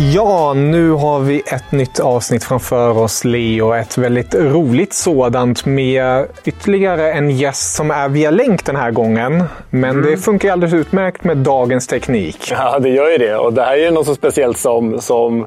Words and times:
Ja, 0.00 0.54
nu 0.54 0.90
har 0.90 1.20
vi 1.20 1.42
ett 1.46 1.72
nytt 1.72 2.00
avsnitt 2.00 2.44
framför 2.44 2.98
oss, 2.98 3.24
Leo. 3.24 3.72
Ett 3.72 3.98
väldigt 3.98 4.34
roligt 4.34 4.92
sådant 4.92 5.66
med 5.66 6.26
ytterligare 6.44 7.12
en 7.12 7.30
gäst 7.30 7.74
som 7.74 7.90
är 7.90 8.08
via 8.08 8.30
länk 8.30 8.66
den 8.66 8.76
här 8.76 8.90
gången. 8.90 9.44
Men 9.70 9.90
mm. 9.90 10.10
det 10.10 10.16
funkar 10.16 10.52
alldeles 10.52 10.74
utmärkt 10.74 11.24
med 11.24 11.36
dagens 11.36 11.86
teknik. 11.86 12.48
Ja, 12.50 12.78
det 12.78 12.88
gör 12.88 13.10
ju 13.10 13.18
det. 13.18 13.36
Och 13.36 13.52
det 13.52 13.64
här 13.64 13.72
är 13.72 13.82
ju 13.82 13.90
något 13.90 14.06
så 14.06 14.14
speciellt 14.14 14.58
som, 14.58 15.00
som 15.00 15.46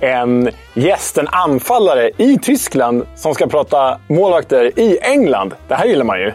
en 0.00 0.50
gäst, 0.74 1.18
en 1.18 1.28
anfallare 1.28 2.10
i 2.16 2.38
Tyskland 2.42 3.06
som 3.14 3.34
ska 3.34 3.46
prata 3.46 3.98
målvakter 4.06 4.78
i 4.78 4.98
England. 5.02 5.54
Det 5.68 5.74
här 5.74 5.86
gillar 5.86 6.04
man 6.04 6.20
ju. 6.20 6.32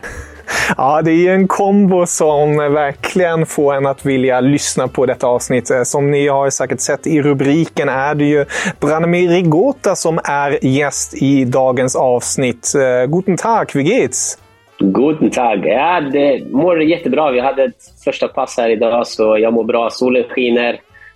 Ja, 0.77 1.01
det 1.01 1.11
är 1.11 1.15
ju 1.15 1.29
en 1.29 1.47
kombo 1.47 2.05
som 2.05 2.57
verkligen 2.57 3.45
får 3.45 3.73
en 3.75 3.85
att 3.85 4.05
vilja 4.05 4.41
lyssna 4.41 4.87
på 4.87 5.05
detta 5.05 5.27
avsnitt. 5.27 5.71
Eh, 5.71 5.83
som 5.83 6.11
ni 6.11 6.27
har 6.27 6.49
säkert 6.49 6.79
sett 6.79 7.07
i 7.07 7.21
rubriken 7.21 7.89
är 7.89 8.15
det 8.15 8.25
ju 8.25 8.45
Branimir 8.79 9.29
Rigota 9.29 9.95
som 9.95 10.19
är 10.23 10.65
gäst 10.65 11.21
i 11.21 11.45
dagens 11.45 11.95
avsnitt. 11.95 12.73
Eh, 12.75 13.07
guten 13.07 13.37
Tag, 13.37 13.71
wie 13.73 13.83
geht's? 13.83 14.37
Guten 14.79 15.29
Tag. 15.29 15.65
Ja, 15.65 16.01
det 16.01 16.51
mår 16.51 16.81
jättebra. 16.81 17.31
Vi 17.31 17.39
hade 17.39 17.63
ett 17.63 18.03
första 18.03 18.27
pass 18.27 18.57
här 18.57 18.69
idag, 18.69 19.07
så 19.07 19.37
jag 19.37 19.53
mår 19.53 19.63
bra. 19.63 19.89
Solen 19.89 20.23
skiner. 20.23 20.73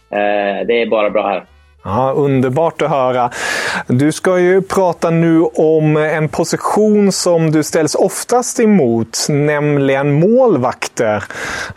Eh, 0.10 0.68
det 0.68 0.82
är 0.82 0.90
bara 0.90 1.10
bra 1.10 1.28
här. 1.28 1.44
Ja, 1.86 2.12
underbart 2.12 2.82
att 2.82 2.90
höra. 2.90 3.30
Du 3.88 4.12
ska 4.12 4.40
ju 4.40 4.62
prata 4.62 5.10
nu 5.10 5.42
om 5.42 5.98
en 5.98 6.30
position 6.30 7.12
som 7.12 7.52
du 7.52 7.64
ställs 7.64 7.96
oftast 7.96 8.60
emot, 8.60 9.28
nämligen 9.30 10.14
målvakter. 10.14 11.24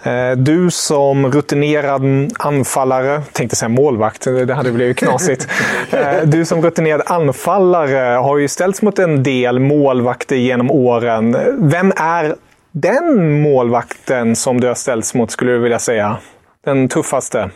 Eh, 0.02 0.30
du 0.36 0.70
som 0.70 1.32
rutinerad 1.32 2.02
anfallare, 2.38 3.22
tänkte 3.32 3.56
säga 3.56 3.68
målvakt, 3.68 4.24
det 4.24 4.54
hade 4.54 4.72
blivit 4.72 4.96
knasigt. 4.96 5.48
Eh, 5.90 6.22
du 6.24 6.44
som 6.44 6.62
rutinerad 6.62 7.02
anfallare 7.06 8.16
har 8.16 8.38
ju 8.38 8.48
ställts 8.48 8.82
mot 8.82 8.98
en 8.98 9.22
del 9.22 9.58
målvakter 9.58 10.36
genom 10.36 10.70
åren. 10.70 11.36
Vem 11.58 11.92
är 11.96 12.36
den 12.72 13.40
målvakten 13.40 14.36
som 14.36 14.60
du 14.60 14.66
har 14.66 14.74
ställts 14.74 15.14
mot, 15.14 15.30
skulle 15.30 15.52
du 15.52 15.58
vilja 15.58 15.78
säga? 15.78 16.16
Den 16.64 16.88
tuffaste? 16.88 17.50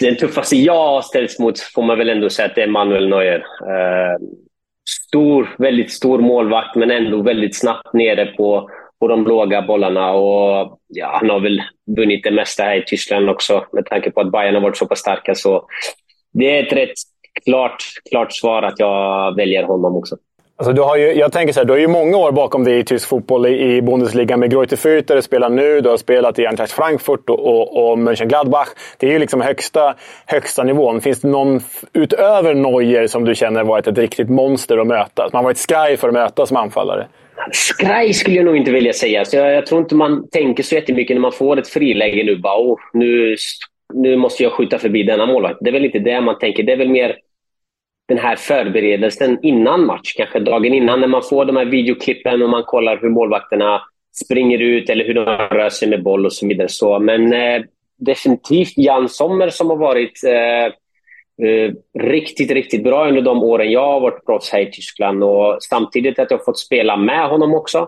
Den 0.00 0.16
tuffaste 0.16 0.56
jag 0.56 0.86
har 0.86 1.02
ställts 1.02 1.38
mot 1.38 1.60
får 1.60 1.82
man 1.82 1.98
väl 1.98 2.08
ändå 2.08 2.30
säga 2.30 2.46
att 2.46 2.54
det 2.54 2.62
är 2.62 2.66
Manuel 2.66 3.08
Neuer. 3.08 3.38
Eh, 3.38 4.18
stor, 5.08 5.54
väldigt 5.58 5.92
stor 5.92 6.18
målvakt, 6.18 6.76
men 6.76 6.90
ändå 6.90 7.22
väldigt 7.22 7.56
snabbt 7.56 7.92
nere 7.92 8.26
på, 8.26 8.70
på 9.00 9.08
de 9.08 9.24
låga 9.24 9.62
bollarna. 9.62 10.12
Och, 10.12 10.78
ja, 10.88 11.18
han 11.20 11.30
har 11.30 11.40
väl 11.40 11.62
vunnit 11.96 12.24
det 12.24 12.30
mesta 12.30 12.62
här 12.62 12.76
i 12.76 12.84
Tyskland 12.86 13.30
också, 13.30 13.66
med 13.72 13.86
tanke 13.86 14.10
på 14.10 14.20
att 14.20 14.32
Bayern 14.32 14.54
har 14.54 14.62
varit 14.62 14.76
så 14.76 14.86
pass 14.86 14.98
starka. 14.98 15.34
Så 15.34 15.66
det 16.32 16.58
är 16.58 16.66
ett 16.66 16.72
rätt 16.72 16.94
klart, 17.44 17.82
klart 18.10 18.32
svar 18.32 18.62
att 18.62 18.78
jag 18.78 19.36
väljer 19.36 19.62
honom 19.62 19.96
också. 19.96 20.16
Alltså 20.58 20.72
du 20.72 20.82
har 20.82 20.96
ju, 20.96 21.12
jag 21.12 21.32
tänker 21.32 21.52
så 21.52 21.60
här, 21.60 21.64
du 21.64 21.72
har 21.72 21.78
ju 21.80 21.88
många 21.88 22.16
år 22.16 22.32
bakom 22.32 22.64
dig 22.64 22.78
i 22.78 22.84
tysk 22.84 23.08
fotboll 23.08 23.46
i, 23.46 23.76
i 23.76 23.82
Bundesliga 23.82 24.36
med 24.36 24.50
Greuther 24.50 24.76
Fürth 24.76 25.06
där 25.06 25.16
du 25.16 25.22
spelar 25.22 25.48
nu. 25.50 25.80
Du 25.80 25.88
har 25.88 25.96
spelat 25.96 26.38
i 26.38 26.46
Eintracht 26.46 26.72
Frankfurt 26.72 27.30
och, 27.30 27.46
och, 27.46 27.90
och 27.90 27.98
Mönchengladbach. 27.98 28.68
Det 28.98 29.06
är 29.06 29.10
ju 29.10 29.18
liksom 29.18 29.40
högsta, 29.40 29.94
högsta 30.26 30.64
nivån. 30.64 31.00
Finns 31.00 31.20
det 31.20 31.28
någon 31.28 31.60
utöver 31.92 32.54
Neuer 32.54 33.06
som 33.06 33.24
du 33.24 33.34
känner 33.34 33.64
varit 33.64 33.86
ett 33.86 33.98
riktigt 33.98 34.28
monster 34.28 34.78
att 34.78 34.86
möta? 34.86 35.30
Som 35.30 35.36
har 35.36 35.44
varit 35.44 35.58
skraj 35.58 35.96
för 35.96 36.08
att 36.08 36.14
möta 36.14 36.46
som 36.46 36.56
anfallare? 36.56 37.06
Skraj 37.52 38.12
skulle 38.12 38.36
jag 38.36 38.44
nog 38.44 38.56
inte 38.56 38.70
vilja 38.70 38.92
säga. 38.92 39.24
Så 39.24 39.36
jag, 39.36 39.52
jag 39.52 39.66
tror 39.66 39.80
inte 39.80 39.94
man 39.94 40.28
tänker 40.28 40.62
så 40.62 40.74
jättemycket 40.74 41.16
när 41.16 41.20
man 41.20 41.32
får 41.32 41.58
ett 41.58 41.68
friläge 41.68 42.24
nu. 42.24 42.36
Bara, 42.36 42.58
oh, 42.58 42.78
nu, 42.92 43.36
nu 43.94 44.16
måste 44.16 44.42
jag 44.42 44.52
skjuta 44.52 44.78
förbi 44.78 45.02
denna 45.02 45.26
målvakt. 45.26 45.58
Det 45.60 45.70
är 45.70 45.72
väl 45.72 45.84
inte 45.84 45.98
det 45.98 46.20
man 46.20 46.38
tänker. 46.38 46.62
Det 46.62 46.72
är 46.72 46.76
väl 46.76 46.88
mer 46.88 47.16
den 48.08 48.18
här 48.18 48.36
förberedelsen 48.36 49.38
innan 49.42 49.86
match, 49.86 50.12
kanske 50.16 50.40
dagen 50.40 50.74
innan, 50.74 51.00
när 51.00 51.08
man 51.08 51.22
får 51.22 51.44
de 51.44 51.56
här 51.56 51.64
videoklippen 51.64 52.42
och 52.42 52.50
man 52.50 52.62
kollar 52.62 52.98
hur 53.00 53.08
målvakterna 53.08 53.82
springer 54.24 54.58
ut 54.58 54.90
eller 54.90 55.04
hur 55.04 55.14
de 55.14 55.24
rör 55.24 55.70
sig 55.70 55.88
med 55.88 56.02
boll 56.02 56.26
och 56.26 56.32
så 56.32 56.46
vidare. 56.46 56.68
Så, 56.68 56.98
men 56.98 57.32
eh, 57.32 57.62
definitivt 57.98 58.72
Jan 58.76 59.08
Sommer 59.08 59.50
som 59.50 59.70
har 59.70 59.76
varit 59.76 60.24
eh, 60.24 60.64
eh, 61.48 61.72
riktigt, 61.98 62.50
riktigt 62.50 62.84
bra 62.84 63.08
under 63.08 63.22
de 63.22 63.42
åren 63.42 63.70
jag 63.70 63.92
har 63.92 64.00
varit 64.00 64.26
proffs 64.26 64.50
här 64.50 64.60
i 64.60 64.70
Tyskland 64.70 65.24
och 65.24 65.56
samtidigt 65.62 66.18
att 66.18 66.30
jag 66.30 66.38
har 66.38 66.44
fått 66.44 66.58
spela 66.58 66.96
med 66.96 67.28
honom 67.28 67.54
också. 67.54 67.78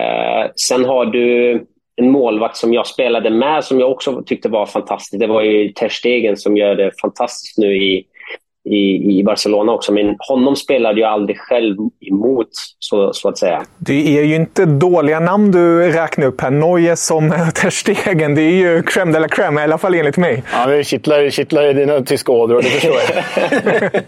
Eh, 0.00 0.50
sen 0.56 0.84
har 0.84 1.06
du 1.06 1.52
en 1.96 2.10
målvakt 2.10 2.56
som 2.56 2.72
jag 2.72 2.86
spelade 2.86 3.30
med 3.30 3.64
som 3.64 3.80
jag 3.80 3.90
också 3.90 4.22
tyckte 4.26 4.48
var 4.48 4.66
fantastisk. 4.66 5.20
Det 5.20 5.26
var 5.26 5.42
ju 5.42 5.68
Ter 5.68 5.88
Stegen 5.88 6.36
som 6.36 6.56
gör 6.56 6.74
det 6.74 7.00
fantastiskt 7.00 7.58
nu 7.58 7.76
i 7.76 8.06
i, 8.72 9.18
i 9.18 9.24
Barcelona 9.24 9.72
också. 9.72 9.92
Men 9.92 10.16
honom 10.18 10.56
spelade 10.56 11.00
jag 11.00 11.12
aldrig 11.12 11.38
själv 11.38 11.76
emot, 12.00 12.48
så, 12.78 13.12
så 13.12 13.28
att 13.28 13.38
säga. 13.38 13.62
Det 13.78 14.18
är 14.18 14.24
ju 14.24 14.34
inte 14.34 14.64
dåliga 14.64 15.20
namn 15.20 15.50
du 15.50 15.92
räknar 15.92 16.26
upp 16.26 16.40
här. 16.40 16.50
Neuer 16.50 16.94
som 16.94 17.30
Ter 17.54 17.70
Stegen. 17.70 18.34
Det 18.34 18.42
är 18.42 18.50
ju 18.50 18.82
crème 18.82 19.12
de 19.12 19.18
la 19.18 19.28
crème, 19.28 19.60
i 19.60 19.62
alla 19.62 19.78
fall 19.78 19.94
enligt 19.94 20.16
mig. 20.16 20.42
Ja, 20.52 20.66
det 20.66 20.84
kittlar, 20.84 21.30
kittlar 21.30 21.66
i 21.66 21.72
dina 21.72 22.00
tyska 22.00 22.32
ådror, 22.32 22.62
det 22.62 22.68
förstår 22.68 22.94
jag. 22.94 24.02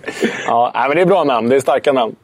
ja, 0.47 0.85
men 0.89 0.97
det 0.97 1.03
är 1.03 1.07
bra 1.07 1.25
namn. 1.25 1.49
Det 1.49 1.57
är 1.57 1.61
starka 1.61 1.93
namn. 1.93 2.15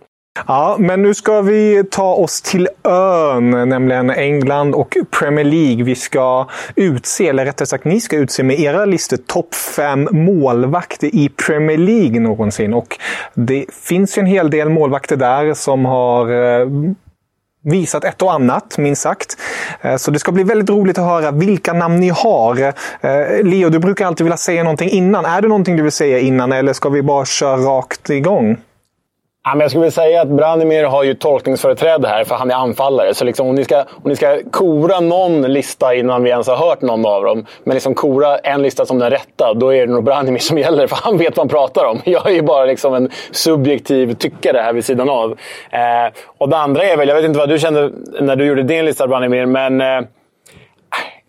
Ja, 0.47 0.77
men 0.79 1.03
nu 1.03 1.15
ska 1.15 1.41
vi 1.41 1.85
ta 1.91 2.15
oss 2.15 2.43
till 2.43 2.69
ön, 2.85 3.51
nämligen 3.51 4.11
England 4.11 4.75
och 4.75 4.97
Premier 5.11 5.45
League. 5.45 5.85
Vi 5.85 5.95
ska 5.95 6.47
utse, 6.75 7.29
eller 7.29 7.45
rättare 7.45 7.67
sagt 7.67 7.85
ni 7.85 8.01
ska 8.01 8.17
utse 8.17 8.43
med 8.43 8.61
era 8.61 8.85
listor, 8.85 9.17
topp 9.17 9.55
fem 9.55 10.09
målvakter 10.11 11.15
i 11.15 11.29
Premier 11.29 11.79
League 11.79 12.21
någonsin. 12.21 12.75
Och 12.75 12.99
det 13.35 13.65
finns 13.83 14.19
ju 14.19 14.21
en 14.21 14.27
hel 14.27 14.51
del 14.51 14.69
målvakter 14.69 15.17
där 15.17 15.55
som 15.55 15.85
har 15.85 16.31
eh, 16.61 16.67
visat 17.65 18.05
ett 18.05 18.23
och 18.23 18.33
annat, 18.33 18.79
minst 18.79 19.03
sagt. 19.03 19.37
Eh, 19.81 19.97
så 19.97 20.11
det 20.11 20.19
ska 20.19 20.33
bli 20.33 20.43
väldigt 20.43 20.71
roligt 20.71 20.99
att 20.99 21.05
höra 21.05 21.31
vilka 21.31 21.73
namn 21.73 22.01
ni 22.01 22.09
har. 22.09 22.63
Eh, 23.01 23.43
Leo, 23.43 23.69
du 23.69 23.79
brukar 23.79 24.07
alltid 24.07 24.25
vilja 24.25 24.37
säga 24.37 24.63
någonting 24.63 24.91
innan. 24.91 25.25
Är 25.25 25.43
det 25.43 25.49
någonting 25.49 25.77
du 25.77 25.83
vill 25.83 25.93
säga 25.93 26.19
innan 26.19 26.53
eller 26.53 26.73
ska 26.73 26.89
vi 26.89 27.03
bara 27.03 27.25
köra 27.25 27.57
rakt 27.57 28.11
igång? 28.11 28.57
Ja, 29.45 29.51
men 29.51 29.61
jag 29.61 29.71
skulle 29.71 29.81
vilja 29.81 29.91
säga 29.91 30.23
att 30.23 30.29
Branimir 30.29 30.85
har 30.85 31.05
ju 31.05 31.15
tolkningsföreträde 31.15 32.09
här, 32.09 32.25
för 32.25 32.35
han 32.35 32.51
är 32.51 32.55
anfallare. 32.55 33.15
Så 33.15 33.25
liksom, 33.25 33.49
om, 33.49 33.55
ni 33.55 33.65
ska, 33.65 33.79
om 33.79 34.03
ni 34.05 34.17
ska 34.17 34.39
kora 34.51 35.01
någon 35.01 35.43
lista 35.43 35.95
innan 35.95 36.23
vi 36.23 36.31
ens 36.31 36.49
har 36.49 36.57
hört 36.57 36.83
någon 36.83 37.07
av 37.07 37.25
dem, 37.25 37.47
men 37.65 37.75
liksom 37.75 37.95
kora 37.95 38.39
en 38.39 38.63
lista 38.63 38.87
som 38.87 38.99
den 38.99 39.11
rätta, 39.11 39.55
då 39.55 39.75
är 39.75 39.87
det 39.87 39.93
nog 39.93 40.05
Branimir 40.05 40.39
som 40.39 40.59
gäller, 40.65 40.87
för 40.87 40.97
han 40.97 41.19
vet 41.19 41.37
vad 41.37 41.45
han 41.45 41.49
pratar 41.49 41.85
om. 41.85 42.01
Jag 42.05 42.27
är 42.27 42.35
ju 42.35 42.43
bara 42.43 42.65
liksom 42.65 42.95
en 42.95 43.11
subjektiv 43.31 44.15
tyckare 44.15 44.59
här 44.59 44.73
vid 44.73 44.85
sidan 44.85 45.09
av. 45.09 45.31
Eh, 45.71 46.13
och 46.39 46.49
det 46.49 46.57
andra 46.57 46.85
är 46.85 46.97
väl, 46.97 47.09
jag 47.09 47.17
vet 47.17 47.25
inte 47.25 47.39
vad 47.39 47.49
du 47.49 47.59
kände 47.59 47.91
när 48.21 48.37
du 48.37 48.47
gjorde 48.47 48.63
din 48.63 48.85
lista, 48.85 49.07
Branimir, 49.07 49.47
men 49.47 49.81
eh, 49.81 50.01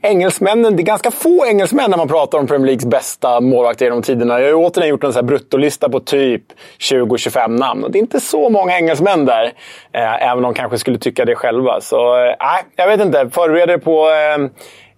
engelsmännen, 0.02 0.76
det 0.76 0.82
är 0.82 0.86
ganska 0.86 1.12
få 1.12 1.46
engelsmän 1.46 1.90
när 1.90 1.98
man 1.98 2.08
pratar 2.08 2.38
om 2.38 2.48
Premier 2.48 2.66
Leagues 2.66 2.86
bästa 2.86 3.42
målvakter 3.42 3.86
genom 3.86 4.02
tiderna. 4.02 4.40
Jag 4.40 4.46
har 4.46 4.50
ju 4.50 4.66
återigen 4.66 4.90
gjort 4.90 5.04
en 5.04 5.14
så 5.14 5.20
här 5.20 5.24
bruttolista 5.24 5.90
på 5.90 6.00
typ 6.00 6.44
20-25 6.80 7.48
namn. 7.48 7.84
Och 7.84 7.92
det 7.92 7.98
är 7.98 8.02
inte 8.02 8.20
så 8.20 8.50
många 8.50 8.78
engelsmän 8.78 9.26
där, 9.26 9.46
eh, 9.94 10.24
även 10.24 10.38
om 10.38 10.42
de 10.42 10.54
kanske 10.54 10.78
skulle 10.78 10.98
tycka 10.98 11.26
det 11.26 11.36
själva. 11.36 11.82
Så 11.82 12.26
eh, 12.26 12.36
jag 12.76 12.88
vet 12.88 13.02
inte. 13.02 13.30
Förbered 13.30 13.70
er 13.70 13.78
på 13.78 14.10
eh, 14.10 14.50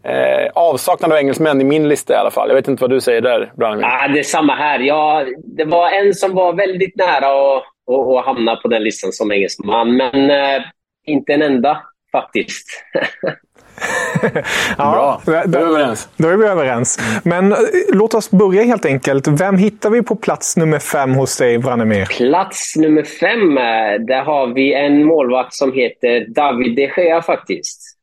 eh, 0.04 0.50
avsaknad 0.56 1.12
av 1.12 1.18
engelsmän 1.18 1.62
i 1.62 1.64
min 1.64 1.90
lista 1.90 2.14
i 2.14 2.18
alla 2.18 2.32
fall. 2.32 2.48
Jag 2.48 2.56
vet 2.56 2.68
inte 2.68 2.82
vad 2.82 2.90
du 2.90 3.02
säger 3.02 3.22
där, 3.22 3.52
Branimir? 3.58 3.86
Ah, 3.86 4.08
det 4.08 4.20
är 4.20 4.24
samma 4.24 4.56
här. 4.56 4.80
Ja, 4.80 5.26
det 5.58 5.66
var 5.66 5.90
en 5.90 6.14
som 6.14 6.36
var 6.36 6.54
väldigt 6.54 6.96
nära 6.96 7.28
att, 7.28 7.64
att, 7.92 8.18
att 8.18 8.26
hamna 8.26 8.56
på 8.56 8.68
den 8.68 8.84
listan 8.84 9.12
som 9.12 9.32
engelsman, 9.32 9.98
men 9.98 10.32
eh, 10.32 10.64
inte 11.06 11.34
en 11.34 11.42
enda 11.42 11.82
faktiskt. 12.12 12.68
ja, 14.78 15.22
Bra, 15.26 15.44
då 15.46 15.58
är 15.58 15.66
vi 15.66 15.72
överens. 15.72 16.10
Då 16.18 16.28
är 16.28 16.38
vi 16.38 16.46
överens. 16.46 17.00
Men 17.24 17.52
eh, 17.52 17.58
låt 17.94 18.14
oss 18.14 18.32
börja 18.32 18.64
helt 18.64 18.86
enkelt. 18.86 19.28
Vem 19.28 19.58
hittar 19.58 19.90
vi 19.90 20.02
på 20.02 20.16
plats 20.16 20.58
nummer 20.58 20.80
fem 20.80 21.14
hos 21.14 21.38
dig, 21.38 21.58
Branimir? 21.58 22.06
Plats 22.06 22.76
nummer 22.76 23.04
fem, 23.04 23.58
eh, 23.58 24.06
där 24.08 24.24
har 24.24 24.48
vi 24.48 24.74
en 24.74 25.06
målvakt 25.06 25.54
som 25.54 25.74
heter 25.74 26.26
David 26.36 26.76
de 26.76 26.92
Gea 26.98 27.22
faktiskt. 27.22 27.94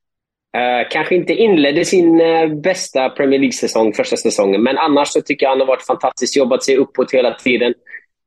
Uh, 0.56 0.88
kanske 0.90 1.14
inte 1.14 1.34
inledde 1.34 1.84
sin 1.84 2.20
uh, 2.20 2.55
bästa 2.55 3.08
Premier 3.08 3.40
League-säsong 3.40 3.93
första 3.93 4.16
säsongen, 4.16 4.62
men 4.62 4.78
annars 4.78 5.08
så 5.08 5.20
tycker 5.20 5.46
jag 5.46 5.50
han 5.50 5.61
har 5.61 5.66
varit 5.66 5.87
fantastisk. 5.87 6.37
Jobbat 6.37 6.64
sig 6.64 6.76
uppåt 6.76 7.12
hela 7.12 7.34
tiden. 7.34 7.75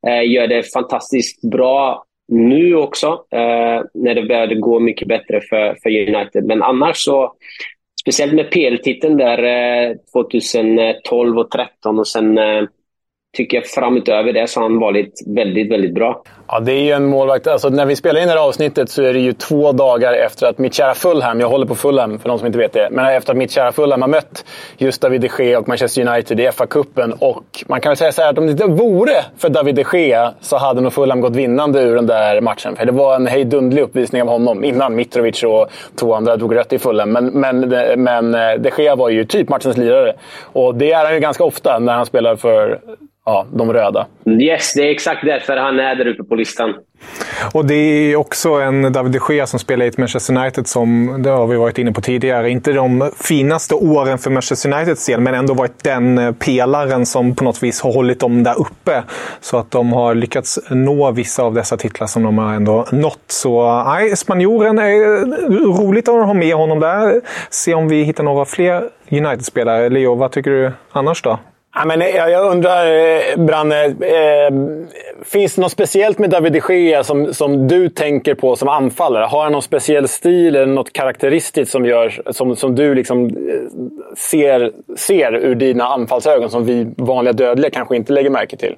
Uh, 0.08 0.32
gör 0.32 0.48
det 0.48 0.74
fantastiskt 0.74 1.42
bra 1.42 2.06
nu 2.34 2.76
också, 2.76 3.08
eh, 3.32 3.82
när 3.94 4.16
det 4.16 4.24
började 4.24 4.56
gå 4.56 4.80
mycket 4.80 5.08
bättre 5.08 5.42
för, 5.42 5.76
för 5.84 5.90
United. 5.90 6.46
Men 6.46 6.64
annars 6.64 6.98
så, 6.98 7.34
speciellt 8.02 8.34
med 8.34 8.52
PL-titeln 8.52 9.18
där 9.18 9.44
eh, 9.44 9.96
2012 10.14 11.38
och 11.38 11.52
2013 11.52 12.00
och 12.00 12.08
sen 12.08 12.38
eh, 12.38 12.64
tycker 13.34 13.58
jag 13.58 13.66
framutöver 13.66 14.34
det 14.34 14.50
så 14.50 14.60
har 14.60 14.70
han 14.70 14.80
varit 14.80 15.14
väldigt, 15.28 15.72
väldigt 15.72 15.94
bra. 15.94 16.24
Ja, 16.48 16.60
det 16.60 16.72
är 16.72 16.82
ju 16.82 16.92
en 16.92 17.06
målvakt. 17.06 17.48
Alltså, 17.48 17.70
när 17.70 17.86
vi 17.86 17.96
spelar 17.96 18.22
in 18.22 18.28
det 18.28 18.34
här 18.34 18.48
avsnittet 18.48 18.90
så 18.90 19.04
är 19.04 19.14
det 19.14 19.20
ju 19.20 19.34
två 19.34 19.72
dagar 19.72 20.14
efter 20.14 20.48
att 20.48 20.58
mitt 20.58 20.74
kära 20.74 20.94
Fulham, 20.94 21.40
jag 21.40 21.50
håller 21.50 21.66
på 21.66 21.76
Fulham 21.76 22.20
för 22.20 22.30
de 22.30 22.38
som 22.38 22.48
inte 22.48 22.60
vet 22.60 22.74
det, 22.74 22.88
men 22.92 23.06
efter 23.06 23.32
att 23.32 23.38
mitt 23.38 23.52
kära 23.52 23.72
Fulham 23.72 24.02
har 24.02 24.10
mött 24.10 24.46
just 24.78 25.02
David 25.02 25.22
de 25.22 25.30
Gea 25.40 25.60
och 25.60 25.68
Manchester 25.68 26.08
United 26.08 26.40
i 26.40 26.48
FA-cupen. 26.48 27.12
Och 27.20 27.44
man 27.68 27.82
kan 27.82 27.90
väl 27.90 27.98
säga 27.98 28.12
så 28.12 28.22
här 28.22 28.30
att 28.30 28.38
om 28.38 28.46
det 28.46 28.52
inte 28.52 28.66
vore 28.66 29.16
för 29.38 29.50
David 29.50 29.76
de 29.76 29.86
Gea 29.94 30.34
så 30.42 30.58
hade 30.58 30.82
nog 30.82 30.94
Fulham 30.94 31.22
gått 31.22 31.36
vinnande 31.36 31.82
ur 31.82 31.96
den 31.96 32.08
där 32.08 32.42
matchen. 32.42 32.76
För 32.76 32.86
det 32.86 32.92
var 32.92 33.16
en 33.16 33.28
hejdundlig 33.28 33.82
uppvisning 33.82 34.22
av 34.22 34.28
honom 34.28 34.64
innan 34.64 34.96
Mitrovic 34.96 35.44
och 35.44 35.68
två 36.00 36.14
andra 36.14 36.38
drog 36.38 36.56
rött 36.56 36.74
i 36.74 36.80
Fulham. 36.80 37.12
Men, 37.12 37.26
men, 37.26 37.60
men 38.04 38.36
eh, 38.36 38.54
de 38.60 38.72
Gea 38.78 38.96
var 38.96 39.10
ju 39.10 39.26
typ 39.26 39.50
matchens 39.50 39.78
lirare. 39.78 40.14
Och 40.42 40.76
det 40.76 40.92
är 40.92 41.06
han 41.06 41.14
ju 41.14 41.20
ganska 41.20 41.44
ofta 41.44 41.80
när 41.80 41.94
han 41.94 42.06
spelar 42.06 42.36
för 42.36 42.80
ja, 43.26 43.46
de 43.54 43.74
röda. 43.74 44.08
Yes, 44.26 44.74
det 44.74 44.82
är 44.82 44.92
exakt 44.92 45.26
därför 45.26 45.58
han 45.58 45.80
är 45.80 45.96
där 45.96 46.08
uppe 46.08 46.24
på 46.24 46.36
listan. 46.36 46.74
Och 47.54 47.66
det 47.66 47.76
är 47.76 48.16
också 48.16 48.50
en 48.50 48.94
David 48.94 49.12
de 49.12 49.34
Gea 49.34 49.48
som 49.48 49.60
spelar 49.60 49.86
i 49.86 49.88
ett 49.88 49.98
Manchester 49.98 50.38
United 50.38 50.68
som, 50.68 51.16
det 51.24 51.30
har 51.30 51.48
vi 51.48 51.58
varit 51.58 51.78
inne 51.78 51.92
på 51.92 52.02
tidigare, 52.02 52.50
inte 52.50 52.74
de 52.74 53.12
finaste 53.18 53.76
åren 53.76 54.18
för 54.18 54.30
Manchester 54.30 54.74
Uniteds 54.74 55.06
del, 55.06 55.22
men 55.22 55.34
ändå 55.34 55.54
varit 55.54 55.84
den 55.84 56.18
eh, 56.18 56.32
pelaren 56.32 57.06
som 57.06 57.36
på 57.36 57.44
något 57.44 57.64
vis 57.64 57.82
har 57.82 57.94
hållit 57.94 58.20
dem 58.20 58.44
där 58.44 58.60
uppe. 58.60 59.04
Så 59.42 59.58
att 59.58 59.72
de 59.72 59.94
har 59.94 60.16
lyckats 60.16 60.60
nå 60.70 61.12
vissa 61.12 61.44
av 61.44 61.54
dessa 61.54 61.78
titlar 61.78 62.08
som 62.08 62.24
de 62.24 62.38
har 62.38 62.54
ändå 62.54 62.86
nått. 62.92 63.24
Så 63.28 63.84
nej, 63.84 64.16
spanjoren 64.16 64.80
är 64.80 65.26
roligt 65.78 66.08
att 66.08 66.26
ha 66.26 66.34
med 66.34 66.56
honom 66.56 66.80
där. 66.80 67.22
Se 67.50 67.74
om 67.74 67.88
vi 67.88 68.04
hittar 68.04 68.24
några 68.24 68.46
fler 68.46 68.90
United-spelare. 69.12 69.90
Leo, 69.90 70.16
vad 70.16 70.32
tycker 70.32 70.52
du 70.52 70.72
annars 70.92 71.22
då? 71.22 71.40
Ja, 71.76 71.86
men 71.86 72.02
eh, 72.02 72.08
jag, 72.08 72.52
undrar, 72.52 72.86
eh, 72.86 73.46
Branne. 73.46 73.86
Eh, 73.86 74.54
finns 75.24 75.56
det 75.56 75.62
något 75.62 75.72
speciellt 75.72 76.20
med 76.20 76.30
David 76.30 76.54
de 76.54 76.74
Gea 76.76 77.04
som, 77.04 77.34
som 77.34 77.68
du 77.68 77.90
tänker 77.90 78.36
på 78.36 78.56
som 78.56 78.68
anfallare? 78.68 79.26
Har 79.26 79.44
han 79.44 79.52
någon 79.52 79.62
speciell 79.62 80.08
stil 80.08 80.56
eller 80.56 80.74
något 80.74 80.94
karaktäristiskt 80.94 81.72
som, 81.72 81.86
gör, 81.86 82.22
som, 82.32 82.56
som 82.56 82.76
du 82.76 82.96
liksom 82.96 83.26
eh, 83.26 83.34
ser, 84.18 84.72
ser 84.98 85.36
ur 85.36 85.56
dina 85.56 85.84
anfallsögon 85.84 86.50
som 86.50 86.66
vi 86.66 86.88
vanliga 86.98 87.34
dödliga 87.34 87.70
kanske 87.72 87.96
inte 87.96 88.14
lägger 88.14 88.30
märke 88.30 88.58
till? 88.58 88.76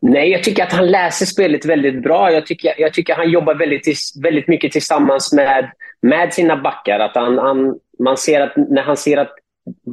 Nej, 0.00 0.30
jag 0.30 0.44
tycker 0.44 0.62
att 0.62 0.72
han 0.72 0.90
läser 0.90 1.26
spelet 1.26 1.64
väldigt 1.64 2.02
bra. 2.02 2.32
Jag 2.32 2.46
tycker, 2.46 2.74
jag 2.78 2.94
tycker 2.94 3.14
han 3.14 3.30
jobbar 3.30 3.54
väldigt, 3.54 3.86
väldigt 4.22 4.48
mycket 4.48 4.72
tillsammans 4.72 5.32
med, 5.32 5.70
med 6.02 6.34
sina 6.34 6.56
backar. 6.56 7.00
Att 7.00 7.14
han, 7.14 7.38
han, 7.38 7.74
man 7.98 8.16
ser 8.16 8.40
att 8.40 8.52
när 8.56 8.82
han 8.82 8.96
ser 8.96 9.16
att 9.16 9.32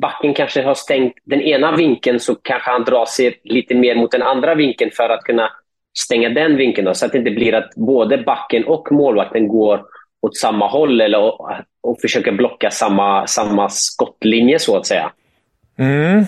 backen 0.02 0.34
kanske 0.34 0.64
har 0.64 0.74
stängt 0.74 1.14
den 1.26 1.42
ena 1.42 1.76
vinkeln 1.76 2.20
så 2.20 2.36
kanske 2.36 2.72
han 2.72 2.84
drar 2.84 3.06
sig 3.06 3.40
lite 3.44 3.76
mer 3.76 3.96
mot 3.96 4.12
den 4.12 4.22
andra 4.22 4.56
vinkeln 4.56 4.92
för 4.94 5.10
att 5.10 5.24
kunna 5.24 5.52
stänga 6.00 6.30
den 6.30 6.58
vinkeln. 6.58 6.86
Då, 6.86 6.94
så 6.94 7.06
att 7.06 7.12
det 7.12 7.18
inte 7.18 7.32
blir 7.32 7.56
att 7.56 7.76
både 7.76 8.18
backen 8.18 8.64
och 8.64 8.92
målvakten 8.92 9.48
går 9.48 9.82
åt 10.22 10.38
samma 10.38 10.68
håll 10.68 11.02
eller 11.02 11.20
och, 11.20 11.50
och 11.84 12.02
försöker 12.02 12.32
blocka 12.32 12.72
samma, 12.72 13.28
samma 13.28 13.70
skottlinje 13.70 14.60
så 14.60 14.78
att 14.78 14.86
säga. 14.86 15.12
Mm. 15.80 16.26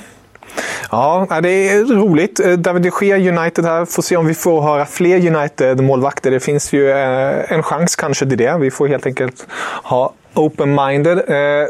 Ja, 0.92 1.40
det 1.44 1.70
är 1.70 1.86
roligt. 1.86 2.40
Eh, 2.40 2.52
David 2.52 2.82
de 2.82 2.92
Gea 3.02 3.18
United 3.18 3.66
här. 3.66 3.86
Får 3.86 4.02
se 4.02 4.18
om 4.18 4.28
vi 4.28 4.34
får 4.34 4.62
höra 4.62 4.86
fler 4.86 5.36
United-målvakter. 5.36 6.32
Det 6.32 6.40
finns 6.40 6.74
ju 6.74 6.90
eh, 6.90 7.52
en 7.52 7.64
chans 7.64 7.96
kanske 7.96 8.26
till 8.26 8.38
det. 8.38 8.58
Vi 8.58 8.72
får 8.72 8.88
helt 8.88 9.06
enkelt 9.06 9.48
ha 9.84 10.14
open-minded. 10.34 11.18
Eh, 11.30 11.68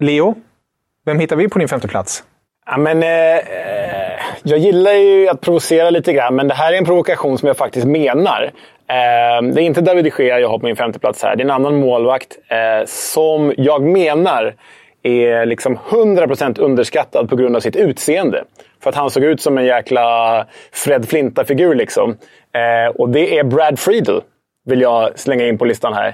Leo, 0.00 0.34
vem 1.06 1.18
hittar 1.18 1.36
vi 1.36 1.48
på 1.48 1.58
din 1.58 1.68
femte 1.68 1.88
plats? 1.88 2.24
Ja, 2.66 2.76
men, 2.76 3.02
eh, 3.02 3.36
eh, 3.36 4.20
jag 4.42 4.58
gillar 4.58 4.92
ju 4.92 5.28
att 5.28 5.40
provocera 5.40 5.90
lite 5.90 6.12
grann, 6.12 6.34
men 6.34 6.48
det 6.48 6.54
här 6.54 6.72
är 6.72 6.78
en 6.78 6.84
provokation 6.84 7.38
som 7.38 7.46
jag 7.46 7.56
faktiskt 7.56 7.86
menar. 7.86 8.52
Eh, 8.88 9.42
det 9.52 9.62
är 9.62 9.64
inte 9.64 9.80
David 9.80 10.04
de 10.04 10.24
Gea 10.24 10.40
jag 10.40 10.48
har 10.48 10.58
på 10.58 10.66
min 10.66 10.76
femte 10.76 10.98
plats 10.98 11.22
här. 11.22 11.36
Det 11.36 11.42
är 11.42 11.44
en 11.44 11.50
annan 11.50 11.80
målvakt 11.80 12.38
eh, 12.48 12.86
som 12.86 13.54
jag 13.56 13.82
menar 13.82 14.54
är 15.02 15.46
liksom 15.46 15.78
100% 15.88 16.60
underskattad 16.60 17.28
på 17.28 17.36
grund 17.36 17.56
av 17.56 17.60
sitt 17.60 17.76
utseende. 17.76 18.44
För 18.82 18.90
att 18.90 18.96
han 18.96 19.10
såg 19.10 19.24
ut 19.24 19.40
som 19.40 19.58
en 19.58 19.64
jäkla 19.64 20.46
Fred 20.72 21.08
Flinta-figur. 21.08 21.74
Liksom. 21.74 22.16
Eh, 22.54 22.94
och 22.94 23.08
det 23.08 23.38
är 23.38 23.44
Brad 23.44 23.78
Friedel 23.78 24.20
vill 24.66 24.80
jag 24.80 25.18
slänga 25.18 25.46
in 25.46 25.58
på 25.58 25.64
listan 25.64 25.92
här. 25.92 26.08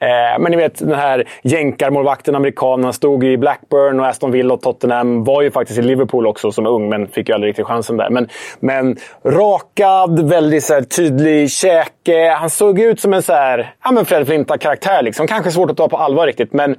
Eh, 0.00 0.38
men 0.38 0.50
ni 0.50 0.56
vet, 0.56 0.78
den 0.78 0.94
här 0.94 1.28
jänkarmålvakten, 1.42 2.34
amerikanen, 2.34 2.92
stod 2.92 3.24
i 3.24 3.36
Blackburn 3.36 4.00
och 4.00 4.06
Aston 4.06 4.30
Villa 4.30 4.54
och 4.54 4.62
Tottenham. 4.62 5.24
Var 5.24 5.42
ju 5.42 5.50
faktiskt 5.50 5.78
i 5.78 5.82
Liverpool 5.82 6.26
också 6.26 6.52
som 6.52 6.66
ung, 6.66 6.88
men 6.88 7.08
fick 7.08 7.28
ju 7.28 7.34
aldrig 7.34 7.50
riktigt 7.50 7.66
chansen 7.66 7.96
där. 7.96 8.10
Men, 8.10 8.28
men 8.60 8.96
rakad, 9.24 10.28
väldigt 10.28 10.64
så 10.64 10.74
här, 10.74 10.82
tydlig 10.82 11.50
käke. 11.50 12.30
Han 12.38 12.50
såg 12.50 12.80
ut 12.80 13.00
som 13.00 13.12
en 13.14 13.22
så 13.22 13.32
här, 13.32 13.74
ja, 13.84 13.92
men 13.92 14.04
Fred 14.04 14.26
Flinta-karaktär. 14.26 15.02
Liksom. 15.02 15.26
Kanske 15.26 15.50
svårt 15.50 15.70
att 15.70 15.76
ta 15.76 15.88
på 15.88 15.96
allvar 15.96 16.26
riktigt, 16.26 16.52
men 16.52 16.76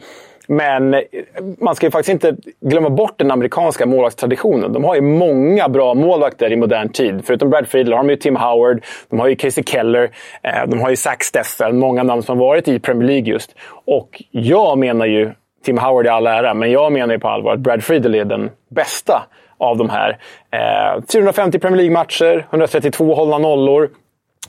men 0.50 0.94
eh, 0.94 1.02
man 1.58 1.76
ska 1.76 1.86
ju 1.86 1.92
faktiskt 1.92 2.10
inte 2.10 2.36
glömma 2.62 2.90
bort 2.90 3.18
den 3.18 3.32
amerikanska 3.32 3.86
målvaktstraditionen. 3.86 4.74
De 4.74 4.84
har 4.84 4.96
ju 4.96 5.02
många 5.02 5.70
bra 5.70 5.94
målvakter 5.94 6.52
i 6.52 6.56
modern 6.56 6.90
tid. 6.90 7.22
Förutom 7.26 7.50
Brad 7.50 7.68
Friedel 7.68 7.94
har 7.94 8.00
de 8.00 8.10
ju 8.10 8.16
Tim 8.16 8.36
Howard, 8.36 8.84
de 9.10 9.20
har 9.20 9.28
ju 9.28 9.36
Casey 9.36 9.64
Keller, 9.64 10.10
eh, 10.44 10.68
de 10.68 10.80
har 10.80 10.90
ju 10.90 10.96
Zach 10.96 11.24
Steffen. 11.24 11.80
Många 11.80 12.04
namn 12.04 12.24
som 12.24 12.38
har 12.40 12.46
varit 12.46 12.68
i 12.68 12.80
Premier 12.80 13.08
League 13.08 13.34
just. 13.34 13.56
Och 13.86 14.24
jag 14.32 14.78
menar 14.78 15.06
ju, 15.06 15.32
Tim 15.66 15.78
Howard 15.78 16.06
i 16.06 16.10
all 16.10 16.28
ära, 16.28 16.54
men 16.54 16.72
jag 16.72 16.92
menar 16.92 17.14
ju 17.14 17.20
på 17.20 17.28
allvar 17.28 17.54
att 17.54 17.60
Brad 17.60 17.84
Friedel 17.84 18.16
är 18.16 18.26
den 18.26 18.50
bästa 18.70 19.24
av 19.58 19.78
de 19.78 19.90
här. 19.90 20.18
Eh, 20.52 21.04
450 21.14 21.60
Premier 21.60 21.78
League-matcher, 21.78 22.48
132 22.50 23.16
hållna 23.16 23.38
nollor 23.38 23.90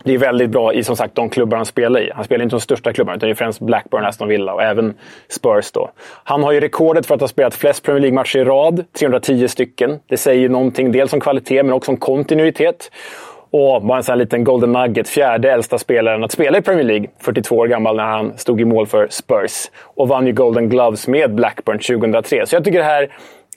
det 0.04 0.14
är 0.14 0.18
väldigt 0.18 0.50
bra 0.50 0.74
i 0.74 0.84
som 0.84 0.96
sagt 0.96 1.14
de 1.14 1.28
klubbar 1.28 1.56
han 1.56 1.66
spelar 1.66 2.00
i. 2.00 2.10
Han 2.14 2.24
spelar 2.24 2.42
inte 2.42 2.56
de 2.56 2.60
största 2.60 2.92
klubbarna, 2.92 3.16
utan 3.16 3.28
det 3.28 3.32
är 3.32 3.34
främst 3.34 3.60
Blackburn, 3.60 4.04
Aston 4.04 4.28
Villa 4.28 4.54
och 4.54 4.62
även 4.62 4.94
Spurs. 5.28 5.72
Då. 5.72 5.90
Han 6.24 6.42
har 6.42 6.52
ju 6.52 6.60
rekordet 6.60 7.06
för 7.06 7.14
att 7.14 7.20
ha 7.20 7.28
spelat 7.28 7.54
flest 7.54 7.84
Premier 7.84 8.00
League-matcher 8.00 8.38
i 8.38 8.44
rad, 8.44 8.84
310 8.98 9.48
stycken. 9.48 9.98
Det 10.08 10.16
säger 10.16 10.48
någonting 10.48 10.92
dels 10.92 11.12
om 11.12 11.20
kvalitet, 11.20 11.62
men 11.62 11.72
också 11.72 11.90
om 11.90 11.96
kontinuitet. 11.96 12.90
Och 13.52 13.82
bara 13.82 13.98
en 13.98 14.04
sån 14.04 14.12
här 14.12 14.16
liten 14.16 14.44
golden 14.44 14.72
nugget. 14.72 15.08
Fjärde 15.08 15.52
äldsta 15.52 15.78
spelaren 15.78 16.24
att 16.24 16.32
spela 16.32 16.58
i 16.58 16.62
Premier 16.62 16.84
League. 16.84 17.06
42 17.18 17.56
år 17.56 17.66
gammal 17.66 17.96
när 17.96 18.04
han 18.04 18.38
stod 18.38 18.60
i 18.60 18.64
mål 18.64 18.86
för 18.86 19.06
Spurs. 19.10 19.70
Och 19.82 20.08
vann 20.08 20.26
ju 20.26 20.32
Golden 20.32 20.68
Gloves 20.68 21.08
med 21.08 21.34
Blackburn 21.34 21.78
2003. 21.78 22.46
Så 22.46 22.56
jag 22.56 22.64
tycker 22.64 22.78
det 22.78 22.84
här 22.84 23.08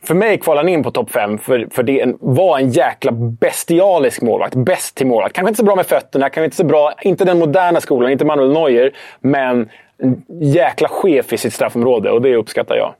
för 0.07 0.13
mig 0.13 0.38
kvalar 0.38 0.62
han 0.62 0.69
in 0.69 0.83
på 0.83 0.91
topp 0.91 1.12
5, 1.12 1.38
för, 1.38 1.67
för 1.72 1.83
det 1.83 2.15
var 2.19 2.60
en 2.60 2.69
jäkla 2.69 3.12
bestialisk 3.12 4.22
målvakt. 4.22 4.55
Bäst 4.55 4.95
till 4.95 5.07
målvakt. 5.07 5.36
Kanske 5.36 5.50
inte 5.50 5.57
så 5.57 5.65
bra 5.65 5.75
med 5.75 5.86
fötterna, 5.86 6.29
kanske 6.29 6.45
inte 6.45 6.57
så 6.57 6.65
bra, 6.65 6.93
inte 7.01 7.25
den 7.25 7.39
moderna 7.39 7.81
skolan, 7.81 8.12
inte 8.12 8.25
Manuel 8.25 8.53
Neuer, 8.53 8.91
men 9.19 9.69
en 10.03 10.24
jäkla 10.41 10.88
chef 10.88 11.33
i 11.33 11.38
sitt 11.38 11.53
straffområde 11.53 12.12
och 12.12 12.22
det 12.22 12.36
uppskattar 12.36 12.75
jag. 12.75 12.93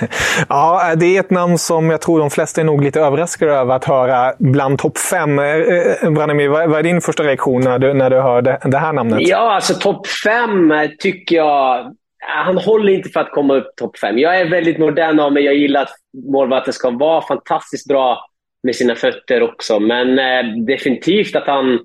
ja, 0.48 0.94
det 0.96 1.16
är 1.16 1.20
ett 1.20 1.30
namn 1.30 1.58
som 1.58 1.90
jag 1.90 2.00
tror 2.00 2.18
de 2.18 2.30
flesta 2.30 2.60
är 2.60 2.64
nog 2.64 2.84
lite 2.84 3.00
överraskade 3.00 3.52
över 3.52 3.74
att 3.74 3.84
höra 3.84 4.34
bland 4.38 4.78
topp 4.78 4.98
fem. 4.98 5.38
Eh, 5.38 5.44
eh, 5.44 6.10
Branimir, 6.10 6.48
vad 6.48 6.78
är 6.78 6.82
din 6.82 7.00
första 7.00 7.22
reaktion 7.22 7.60
när 7.60 7.78
du, 7.78 7.94
när 7.94 8.10
du 8.10 8.20
hör 8.20 8.42
det, 8.42 8.58
det 8.64 8.78
här 8.78 8.92
namnet? 8.92 9.18
Ja, 9.20 9.54
alltså 9.54 9.74
topp 9.74 10.06
fem 10.06 10.72
tycker 10.98 11.36
jag 11.36 11.94
han 12.20 12.58
håller 12.58 12.92
inte 12.92 13.08
för 13.08 13.20
att 13.20 13.30
komma 13.30 13.54
upp 13.54 13.76
topp 13.76 13.98
fem. 13.98 14.18
Jag 14.18 14.40
är 14.40 14.50
väldigt 14.50 14.78
modern 14.78 15.20
av 15.20 15.32
mig. 15.32 15.44
Jag 15.44 15.54
gillar 15.54 15.82
att 15.82 15.94
målvakten 16.32 16.72
ska 16.72 16.90
vara 16.90 17.22
fantastiskt 17.22 17.88
bra 17.88 18.30
med 18.62 18.76
sina 18.76 18.94
fötter 18.94 19.42
också. 19.42 19.80
Men 19.80 20.18
eh, 20.18 20.64
definitivt 20.66 21.36
att 21.36 21.46
han 21.46 21.78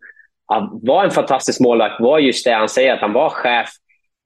ja, 0.48 0.80
var 0.84 1.04
en 1.04 1.12
fantastisk 1.12 1.60
målvakt 1.60 2.00
var 2.00 2.20
just 2.20 2.46
det 2.46 2.52
han 2.52 2.70
säger, 2.70 2.94
att 2.94 3.02
han 3.02 3.14
var 3.14 3.30
chef 3.30 3.70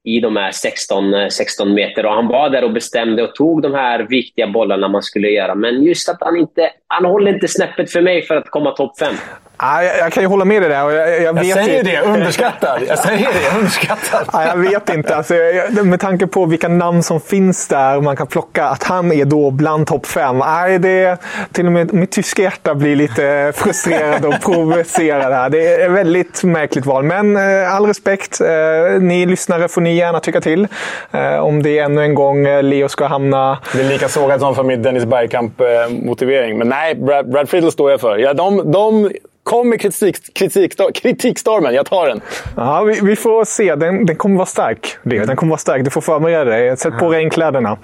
i 0.04 0.20
de 0.20 0.36
här 0.36 0.52
16, 0.52 1.32
16 1.32 1.68
eh, 1.68 1.74
meter. 1.74 2.06
Och 2.06 2.14
han 2.14 2.28
var 2.28 2.50
där 2.50 2.64
och 2.64 2.74
bestämde 2.74 3.24
och 3.24 3.36
tog 3.36 3.62
de 3.62 3.74
här 3.74 4.00
viktiga 4.00 4.48
bollarna 4.48 4.88
man 4.88 5.04
skulle 5.04 5.30
göra. 5.30 5.56
Men 5.56 5.84
just 5.84 6.10
att 6.10 6.18
han 6.20 6.38
inte... 6.38 6.72
Han 6.92 7.06
håller 7.06 7.34
inte 7.34 7.48
snäppet 7.48 7.92
för 7.92 8.02
mig 8.02 8.26
för 8.26 8.36
att 8.36 8.50
komma 8.50 8.72
topp 8.72 9.00
fem. 9.00 9.16
Ja, 9.62 9.84
jag, 9.84 9.98
jag, 9.98 10.14
kan 10.14 10.24
ju 10.24 10.28
hålla 10.28 10.46
med 10.46 10.62
dig 10.62 10.70
där. 10.70 10.90
Jag, 10.90 10.94
jag, 10.94 11.22
jag, 11.22 11.34
vet 11.34 11.54
säger 11.54 11.84
det, 11.84 12.02
underskattad. 12.02 12.82
Jag 12.88 13.00
säger 13.00 13.28
det, 13.34 13.58
underskattad. 13.58 14.28
Ja, 14.34 14.48
jag 14.48 14.58
vet 14.58 14.90
inte. 14.90 15.16
Alltså, 15.16 15.34
med 15.84 16.00
tanke 16.00 16.28
på 16.28 16.46
vilka 16.46 16.68
namn 16.68 17.04
som 17.04 17.22
finns 17.22 17.68
där 17.68 17.98
och 17.98 18.04
man 18.04 18.16
kan 18.16 18.28
plocka, 18.28 18.66
att 18.66 18.84
han 18.84 19.12
är 19.12 19.26
då 19.26 19.52
bland 19.52 19.88
topp 19.88 20.06
fem. 20.06 20.38
Nej, 20.38 20.80
det, 20.80 21.18
till 21.52 21.66
och 21.66 21.72
med 21.72 21.94
mitt 21.94 22.12
tyska 22.12 22.42
hjärta 22.42 22.76
blir 22.76 22.96
lite 22.96 23.54
frustrerad 23.56 24.26
och 24.26 24.42
provocerad 24.42 25.34
här. 25.34 25.50
Det 25.50 25.68
är 25.68 25.86
ett 25.86 25.92
väldigt 25.92 26.44
märkligt 26.44 26.86
val. 26.86 27.04
Men 27.04 27.38
eh, 27.38 27.76
all 27.76 27.86
respekt. 27.86 28.42
Eh, 28.42 29.02
ni 29.02 29.26
lyssnare 29.26 29.68
får 29.68 29.82
ni 29.82 29.96
gärna 29.96 30.20
tycka 30.20 30.42
till. 30.42 30.68
Eh, 31.12 31.38
om 31.38 31.64
det 31.64 31.80
är 31.80 31.84
ännu 31.84 32.02
en 32.02 32.16
gång 32.16 32.48
Leo 32.62 32.90
ska 32.90 33.06
hamna... 33.06 33.60
Det 33.74 33.80
är 33.80 33.90
lika 33.90 34.08
sågat 34.08 34.40
som 34.40 34.56
för 34.56 34.64
min 34.64 34.82
Dennis 34.82 35.06
Bergkamp-motivering. 35.06 36.58
Men 36.58 36.70
nej, 36.70 36.79
Brad, 36.96 37.32
Brad 37.32 37.50
Friedel 37.50 37.72
står 37.72 37.92
jag 37.92 38.02
för. 38.02 38.18
Ja, 38.18 38.34
de, 38.34 38.72
de 38.72 39.10
Kom 39.44 39.70
med 39.70 39.82
kritik, 39.82 40.34
kritik, 40.34 40.76
kritikstormen, 40.94 41.74
jag 41.74 41.86
tar 41.86 42.08
den. 42.08 42.22
Ja, 42.56 42.84
vi, 42.84 43.00
vi, 43.04 43.16
får 43.16 43.46
se. 43.46 43.76
Den, 43.76 44.06
den 44.06 44.16
kommer 44.16 44.36
vara 44.36 44.46
stark. 44.46 44.98
Den 45.04 45.36
kommer 45.36 45.50
vara 45.50 45.58
stark. 45.58 45.84
Du 45.84 45.92
får 45.92 46.02
förbereda 46.02 46.44
dig. 46.44 46.78
Sätt 46.78 47.00
på 47.00 47.10
regnkläderna. 47.10 47.78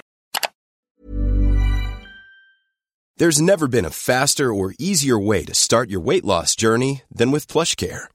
There's 3.20 3.42
never 3.42 3.68
been 3.68 3.86
a 3.86 3.90
faster 3.90 4.46
or 4.46 4.74
easier 4.78 5.18
way 5.28 5.46
to 5.46 5.54
start 5.54 5.90
your 5.90 6.02
weight 6.02 6.26
loss 6.26 6.56
journey 6.56 7.02
than 7.18 7.32
with 7.32 7.48
PlushCare. 7.48 8.15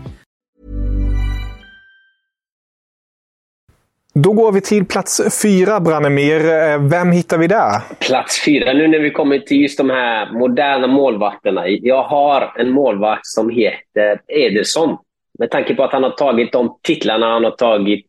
Då 4.13 4.33
går 4.33 4.51
vi 4.51 4.61
till 4.61 4.85
plats 4.85 5.41
fyra, 5.43 5.79
Brannemir. 5.79 6.45
Eh, 6.45 6.89
vem 6.89 7.11
hittar 7.11 7.37
vi 7.37 7.47
där? 7.47 7.79
Plats 7.99 8.45
fyra, 8.45 8.73
nu 8.73 8.87
när 8.87 8.99
vi 8.99 9.11
kommer 9.11 9.39
till 9.39 9.61
just 9.61 9.77
de 9.77 9.89
här 9.89 10.31
moderna 10.31 10.87
målvakterna. 10.87 11.67
Jag 11.67 12.03
har 12.03 12.53
en 12.59 12.69
målvakt 12.69 13.25
som 13.25 13.49
heter 13.49 14.21
Ederson. 14.27 14.97
Med 15.39 15.51
tanke 15.51 15.75
på 15.75 15.83
att 15.83 15.91
han 15.91 16.03
har 16.03 16.09
tagit 16.09 16.51
de 16.51 16.77
titlarna 16.83 17.33
han 17.33 17.43
har 17.43 17.51
tagit. 17.51 18.05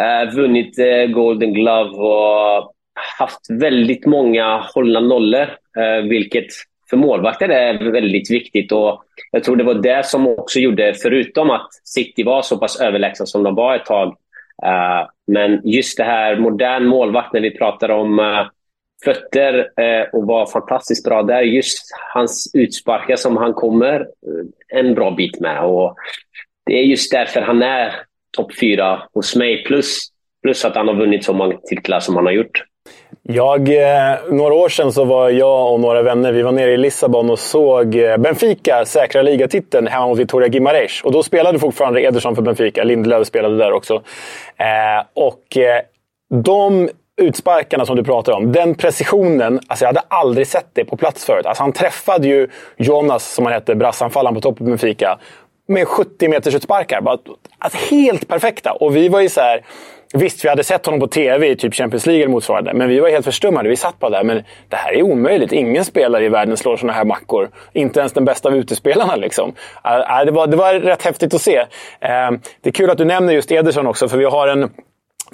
Uh, 0.00 0.34
vunnit 0.36 0.78
uh, 0.78 1.06
Golden 1.06 1.52
Glove 1.52 1.90
och 1.90 2.72
haft 3.18 3.50
väldigt 3.50 4.06
många 4.06 4.64
hållna 4.74 5.00
nollor. 5.00 5.46
Uh, 5.78 6.08
vilket 6.08 6.46
för 6.90 6.96
målvakter 6.96 7.48
är 7.48 7.90
väldigt 7.90 8.30
viktigt. 8.30 8.72
Och 8.72 9.02
jag 9.32 9.44
tror 9.44 9.56
det 9.56 9.64
var 9.64 9.74
det 9.74 10.06
som 10.06 10.26
också 10.26 10.58
gjorde, 10.58 10.94
förutom 11.02 11.50
att 11.50 11.68
City 11.84 12.22
var 12.22 12.42
så 12.42 12.58
pass 12.58 12.80
överlägsna 12.80 13.26
som 13.26 13.42
de 13.42 13.54
var 13.54 13.76
ett 13.76 13.86
tag, 13.86 14.16
Eh, 14.62 15.08
men 15.26 15.60
just 15.64 15.96
det 15.96 16.04
här 16.04 16.36
modern 16.36 16.86
målvakt, 16.86 17.32
när 17.32 17.40
vi 17.40 17.58
pratar 17.58 17.88
om 17.88 18.18
eh, 18.18 18.46
fötter 19.04 19.58
eh, 19.80 20.08
och 20.12 20.26
var 20.26 20.46
fantastiskt 20.46 21.04
bra 21.04 21.22
där. 21.22 21.42
Just 21.42 21.78
hans 22.14 22.50
utsparkar 22.54 23.16
som 23.16 23.36
han 23.36 23.52
kommer 23.52 24.06
en 24.68 24.94
bra 24.94 25.10
bit 25.10 25.40
med. 25.40 25.64
Och 25.64 25.96
det 26.66 26.78
är 26.78 26.82
just 26.82 27.10
därför 27.10 27.40
han 27.40 27.62
är 27.62 27.94
topp 28.36 28.58
fyra 28.60 29.02
hos 29.12 29.36
mig. 29.36 29.64
Plus, 29.64 29.98
plus 30.42 30.64
att 30.64 30.76
han 30.76 30.88
har 30.88 30.94
vunnit 30.94 31.24
så 31.24 31.32
många 31.32 31.56
titlar 31.56 32.00
som 32.00 32.16
han 32.16 32.26
har 32.26 32.32
gjort. 32.32 32.64
Jag, 33.28 33.68
eh, 33.68 34.16
några 34.30 34.54
år 34.54 34.68
sedan 34.68 34.92
så 34.92 35.04
var 35.04 35.30
jag 35.30 35.72
och 35.72 35.80
några 35.80 36.02
vänner 36.02 36.32
vi 36.32 36.42
var 36.42 36.52
nere 36.52 36.72
i 36.72 36.76
Lissabon 36.76 37.30
och 37.30 37.38
såg 37.38 37.94
eh, 37.94 38.16
Benfica 38.16 38.84
säkra 38.84 39.22
ligatiteln 39.22 39.86
hemma 39.86 40.06
mot 40.06 40.18
Vitoria 40.18 40.48
Guimarães. 40.48 41.02
Och 41.04 41.12
då 41.12 41.22
spelade 41.22 41.58
fortfarande 41.58 42.02
Ederson 42.02 42.34
för 42.34 42.42
Benfica. 42.42 42.84
Lindelöf 42.84 43.26
spelade 43.26 43.56
där 43.56 43.72
också. 43.72 43.94
Eh, 44.56 45.06
och 45.14 45.56
eh, 45.56 45.80
de 46.42 46.88
utsparkarna 47.16 47.86
som 47.86 47.96
du 47.96 48.04
pratar 48.04 48.32
om, 48.32 48.52
den 48.52 48.74
precisionen. 48.74 49.60
Alltså 49.66 49.84
jag 49.84 49.88
hade 49.88 50.02
aldrig 50.08 50.46
sett 50.46 50.68
det 50.72 50.84
på 50.84 50.96
plats 50.96 51.24
förut. 51.24 51.46
Alltså 51.46 51.62
han 51.62 51.72
träffade 51.72 52.28
ju 52.28 52.48
Jonas, 52.76 53.34
som 53.34 53.44
han 53.44 53.54
hette, 53.54 53.74
brassanfallaren 53.74 54.34
på 54.34 54.40
toppen 54.40 54.66
på 54.66 54.70
Benfica, 54.70 55.18
med 55.68 55.88
70 55.88 56.28
meters 56.28 56.54
utsparkar. 56.54 57.00
Bara, 57.00 57.18
alltså 57.58 57.94
helt 57.94 58.28
perfekta. 58.28 58.72
Och 58.72 58.96
vi 58.96 59.08
var 59.08 59.20
ju 59.20 59.28
så 59.28 59.40
här, 59.40 59.64
Visst, 60.12 60.44
vi 60.44 60.48
hade 60.48 60.64
sett 60.64 60.86
honom 60.86 61.00
på 61.00 61.06
TV 61.06 61.50
i 61.50 61.56
typ 61.56 61.74
Champions 61.74 62.06
League 62.06 62.22
eller 62.22 62.32
motsvarande, 62.32 62.74
men 62.74 62.88
vi 62.88 63.00
var 63.00 63.08
helt 63.08 63.24
förstummade. 63.24 63.68
Vi 63.68 63.76
satt 63.76 63.98
bara 63.98 64.10
där. 64.10 64.24
Men 64.24 64.42
det 64.68 64.76
här 64.76 64.92
är 64.92 65.02
omöjligt. 65.02 65.52
Ingen 65.52 65.84
spelare 65.84 66.24
i 66.24 66.28
världen 66.28 66.56
slår 66.56 66.76
sådana 66.76 66.92
här 66.92 67.04
mackor. 67.04 67.50
Inte 67.72 68.00
ens 68.00 68.12
den 68.12 68.24
bästa 68.24 68.48
av 68.48 68.56
utespelarna. 68.56 69.16
Liksom. 69.16 69.52
Äh, 69.84 70.18
äh 70.20 70.24
det, 70.24 70.30
var, 70.30 70.46
det 70.46 70.56
var 70.56 70.74
rätt 70.74 71.02
häftigt 71.02 71.34
att 71.34 71.40
se. 71.40 71.66
Ehm, 72.00 72.40
det 72.60 72.68
är 72.68 72.72
kul 72.72 72.90
att 72.90 72.98
du 72.98 73.04
nämner 73.04 73.32
just 73.32 73.52
Ederson 73.52 73.86
också, 73.86 74.08
för 74.08 74.16
vi 74.18 74.24
har 74.24 74.48
en 74.48 74.70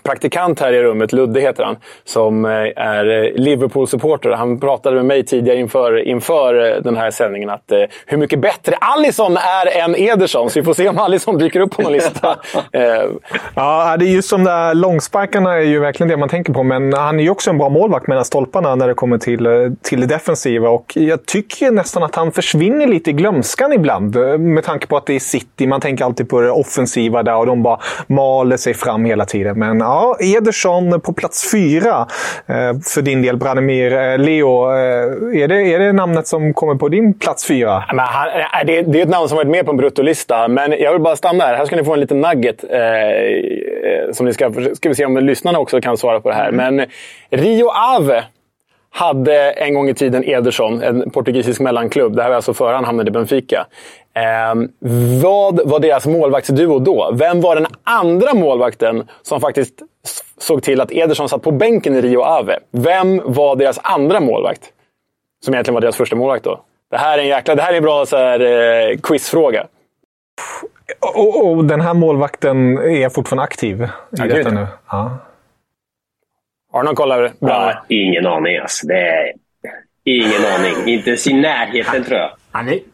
praktikant 0.03 0.61
här 0.61 0.73
i 0.73 0.83
rummet, 0.83 1.13
Ludde 1.13 1.41
heter 1.41 1.65
han, 1.65 1.77
som 2.05 2.45
eh, 2.45 2.51
är 2.77 3.33
Liverpool-supporter. 3.39 4.31
Han 4.31 4.61
pratade 4.61 4.97
med 4.97 5.05
mig 5.05 5.25
tidigare 5.25 5.59
inför, 5.59 6.09
inför 6.09 6.81
den 6.81 6.97
här 6.97 7.11
sändningen 7.11 7.51
att 7.51 7.73
eh, 7.73 7.79
hur 8.07 8.19
mycket 8.19 8.39
bättre 8.39 8.77
Allison 8.81 9.37
är 9.37 9.85
än 9.85 9.97
Ederson. 9.97 10.51
Så 10.51 10.61
vi 10.61 10.65
får 10.65 10.75
se 10.75 10.89
om 10.89 10.99
Allison 10.99 11.39
dyker 11.39 11.61
upp 11.61 11.77
på 11.77 11.83
någon 11.83 11.93
lista. 11.93 12.37
ja, 13.55 13.97
det 13.99 14.05
är 14.05 14.11
just 14.11 14.31
de 14.31 14.45
där 14.45 14.75
långsparkarna 14.75 15.55
är 15.55 15.61
ju 15.61 15.79
verkligen 15.79 16.09
det 16.09 16.17
man 16.17 16.29
tänker 16.29 16.53
på. 16.53 16.63
Men 16.63 16.93
han 16.93 17.21
är 17.21 17.25
ju 17.25 17.31
också 17.31 17.51
en 17.51 17.59
bra 17.59 17.69
målvakt 17.69 18.07
mellan 18.07 18.25
stolparna 18.25 18.75
när 18.75 18.89
det 18.89 18.95
kommer 18.95 19.19
till, 19.19 19.77
till 19.83 20.01
det 20.01 20.07
defensiva. 20.07 20.69
Och 20.69 20.93
jag 20.95 21.27
tycker 21.27 21.71
nästan 21.71 22.03
att 22.03 22.15
han 22.15 22.33
försvinner 22.33 22.87
lite 22.87 23.11
i 23.11 23.13
glömskan 23.13 23.73
ibland. 23.73 24.17
Med 24.41 24.65
tanke 24.65 24.87
på 24.87 24.97
att 24.97 25.07
det 25.07 25.15
är 25.15 25.21
City. 25.21 25.67
Man 25.67 25.81
tänker 25.81 26.05
alltid 26.05 26.29
på 26.29 26.41
det 26.41 26.51
offensiva 26.51 27.23
där 27.23 27.37
och 27.37 27.47
de 27.47 27.63
bara 27.63 27.79
maler 28.07 28.57
sig 28.57 28.75
fram 28.75 29.05
hela 29.05 29.25
tiden. 29.25 29.59
Men 29.59 29.83
ja, 29.91 30.17
Ederson 30.21 31.01
på 31.01 31.13
plats 31.13 31.51
fyra 31.53 32.07
eh, 32.47 32.73
för 32.95 33.03
din 33.03 33.23
del, 33.23 33.37
Branimir. 33.37 33.93
Eh, 33.93 34.19
Leo, 34.19 34.71
eh, 34.73 35.43
är 35.43 35.49
det, 35.49 35.75
är 35.75 35.79
det 35.79 35.93
namnet 35.93 36.27
som 36.27 36.55
kommer 36.55 36.75
på 36.75 36.89
din 36.89 37.15
plats 37.15 37.47
fyra? 37.47 37.85
Men 37.89 37.99
han, 37.99 38.29
det, 38.67 38.83
det 38.83 38.99
är 38.99 39.03
ett 39.03 39.09
namn 39.09 39.29
som 39.29 39.37
varit 39.37 39.49
med 39.49 39.65
på 39.65 39.71
en 39.71 39.77
bruttolista, 39.77 40.49
men 40.49 40.73
jag 40.79 40.93
vill 40.93 41.03
bara 41.03 41.17
stanna 41.17 41.45
här. 41.45 41.55
Här 41.55 41.65
ska 41.65 41.77
ni 41.77 41.85
få 41.85 41.93
en 41.93 42.01
liten 42.01 42.21
nugget. 42.21 42.65
Eh, 42.65 44.13
som 44.13 44.27
ni 44.27 44.33
ska, 44.33 44.53
ska 44.75 44.89
vi 44.89 44.95
se 44.95 45.05
om 45.05 45.17
lyssnarna 45.17 45.59
också 45.59 45.81
kan 45.81 45.97
svara 45.97 46.21
på 46.21 46.29
det 46.29 46.35
här. 46.35 46.49
Mm. 46.49 46.77
Men 46.77 46.87
Rio 47.31 47.69
Ave 47.69 48.25
hade 48.91 49.51
en 49.51 49.75
gång 49.75 49.89
i 49.89 49.95
tiden 49.95 50.25
Ederson, 50.25 50.83
en 50.83 51.11
portugisisk 51.11 51.61
mellanklubb. 51.61 52.17
Det 52.17 52.23
här 52.23 52.29
var 52.29 52.37
alltså 52.37 52.55
före 52.55 52.75
han 52.75 52.85
hamnade 52.85 53.09
i 53.09 53.13
Benfica. 53.13 53.67
Eh, 54.15 54.55
vad 55.23 55.69
var 55.69 55.79
deras 55.81 56.07
målvaktsduo 56.07 56.79
då? 56.79 57.11
Vem 57.15 57.41
var 57.41 57.55
den 57.55 57.67
andra 57.85 58.35
målvakten 58.35 59.09
som 59.23 59.41
faktiskt 59.41 59.83
såg 60.39 60.63
till 60.63 60.81
att 60.81 60.93
Ederson 60.93 61.29
satt 61.29 61.43
på 61.43 61.51
bänken 61.51 61.95
i 61.95 62.01
Rio 62.01 62.21
Ave? 62.23 62.59
Vem 62.71 63.21
var 63.25 63.57
deras 63.57 63.79
andra 63.83 64.21
målvakt? 64.21 64.63
Som 65.45 65.55
egentligen 65.55 65.75
var 65.75 65.81
deras 65.81 65.97
första 65.97 66.17
målvakt 66.17 66.45
då. 66.45 66.61
Det 66.91 66.97
här 66.97 67.19
är 67.19 67.23
en 67.23 67.29
jäkla... 67.29 67.55
Det 67.55 67.63
här 67.63 67.73
är 67.73 67.77
en 67.77 67.83
bra 67.83 68.07
så 68.07 68.17
här, 68.17 68.41
eh, 68.41 68.99
quizfråga. 68.99 69.67
Och, 71.15 71.51
och, 71.51 71.65
den 71.65 71.81
här 71.81 71.95
målvakten 71.95 72.79
är 72.79 73.09
fortfarande 73.09 73.43
aktiv 73.43 73.83
i 73.83 73.87
ja, 74.11 74.27
detta 74.27 74.51
nu? 74.51 74.67
Ja. 74.91 75.19
Har 76.73 76.83
du 76.83 76.87
någon 76.87 76.95
koll? 76.95 77.31
Ja, 77.39 77.85
ingen 77.89 78.27
aning 78.27 78.57
alltså. 78.57 78.87
Det 78.87 78.95
är 78.95 79.33
ingen 80.05 80.45
aning. 80.55 80.95
Inte 80.95 81.11
ens 81.11 81.27
i 81.27 81.33
närheten 81.33 82.05
tror 82.05 82.19
jag. 82.19 82.31
Ja, 82.53 82.63
ni, 82.63 82.85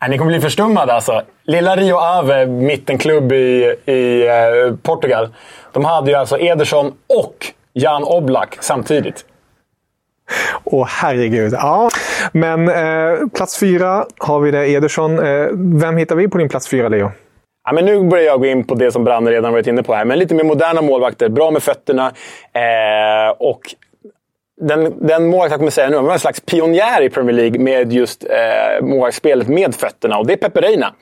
ja, 0.00 0.08
ni 0.08 0.18
kommer 0.18 0.30
bli 0.32 0.40
förstummade 0.40 0.92
alltså. 0.92 1.22
Lilla 1.42 1.76
Rio 1.76 1.96
Ave, 1.96 2.46
mittenklubb 2.46 3.32
i, 3.32 3.74
i 3.86 4.26
eh, 4.26 4.76
Portugal. 4.82 5.28
De 5.72 5.84
hade 5.84 6.10
ju 6.10 6.16
alltså 6.16 6.38
Ederson 6.38 6.92
och 7.18 7.46
Jan 7.72 8.04
Oblak 8.04 8.56
samtidigt. 8.60 9.24
Åh 10.64 10.86
herregud. 10.88 11.52
Ja, 11.52 11.90
men 12.32 12.68
eh, 12.68 13.28
plats 13.34 13.58
fyra 13.58 14.06
har 14.18 14.40
vi 14.40 14.50
det, 14.50 14.68
Ederson. 14.70 15.18
Eh, 15.18 15.48
vem 15.80 15.96
hittar 15.96 16.16
vi 16.16 16.28
på 16.28 16.38
din 16.38 16.48
plats 16.48 16.68
fyra, 16.68 16.88
Leo? 16.88 17.10
Ja, 17.64 17.72
men 17.72 17.84
nu 17.84 18.02
börjar 18.02 18.24
jag 18.24 18.40
gå 18.40 18.46
in 18.46 18.64
på 18.64 18.74
det 18.74 18.92
som 18.92 19.04
Branne 19.04 19.30
redan 19.30 19.52
varit 19.52 19.66
inne 19.66 19.82
på 19.82 19.94
här. 19.94 20.04
Men 20.04 20.18
lite 20.18 20.34
mer 20.34 20.44
moderna 20.44 20.82
målvakter. 20.82 21.28
Bra 21.28 21.50
med 21.50 21.62
fötterna. 21.62 22.12
Eh, 22.52 23.30
och 23.38 23.60
den, 24.60 25.06
den 25.06 25.26
målvakt 25.26 25.50
jag 25.50 25.58
kommer 25.58 25.70
säga 25.70 25.88
nu, 25.88 25.96
han 25.96 26.04
var 26.04 26.12
en 26.12 26.18
slags 26.18 26.40
pionjär 26.40 27.02
i 27.02 27.10
Premier 27.10 27.36
League 27.36 27.58
med 27.58 27.92
just 27.92 28.24
eh, 28.24 28.84
målvaktsspelet 28.84 29.48
med 29.48 29.74
fötterna. 29.74 30.18
Och 30.18 30.26
det 30.26 30.32
är 30.32 30.36
Pepe 30.36 30.60
Reina. 30.60 30.94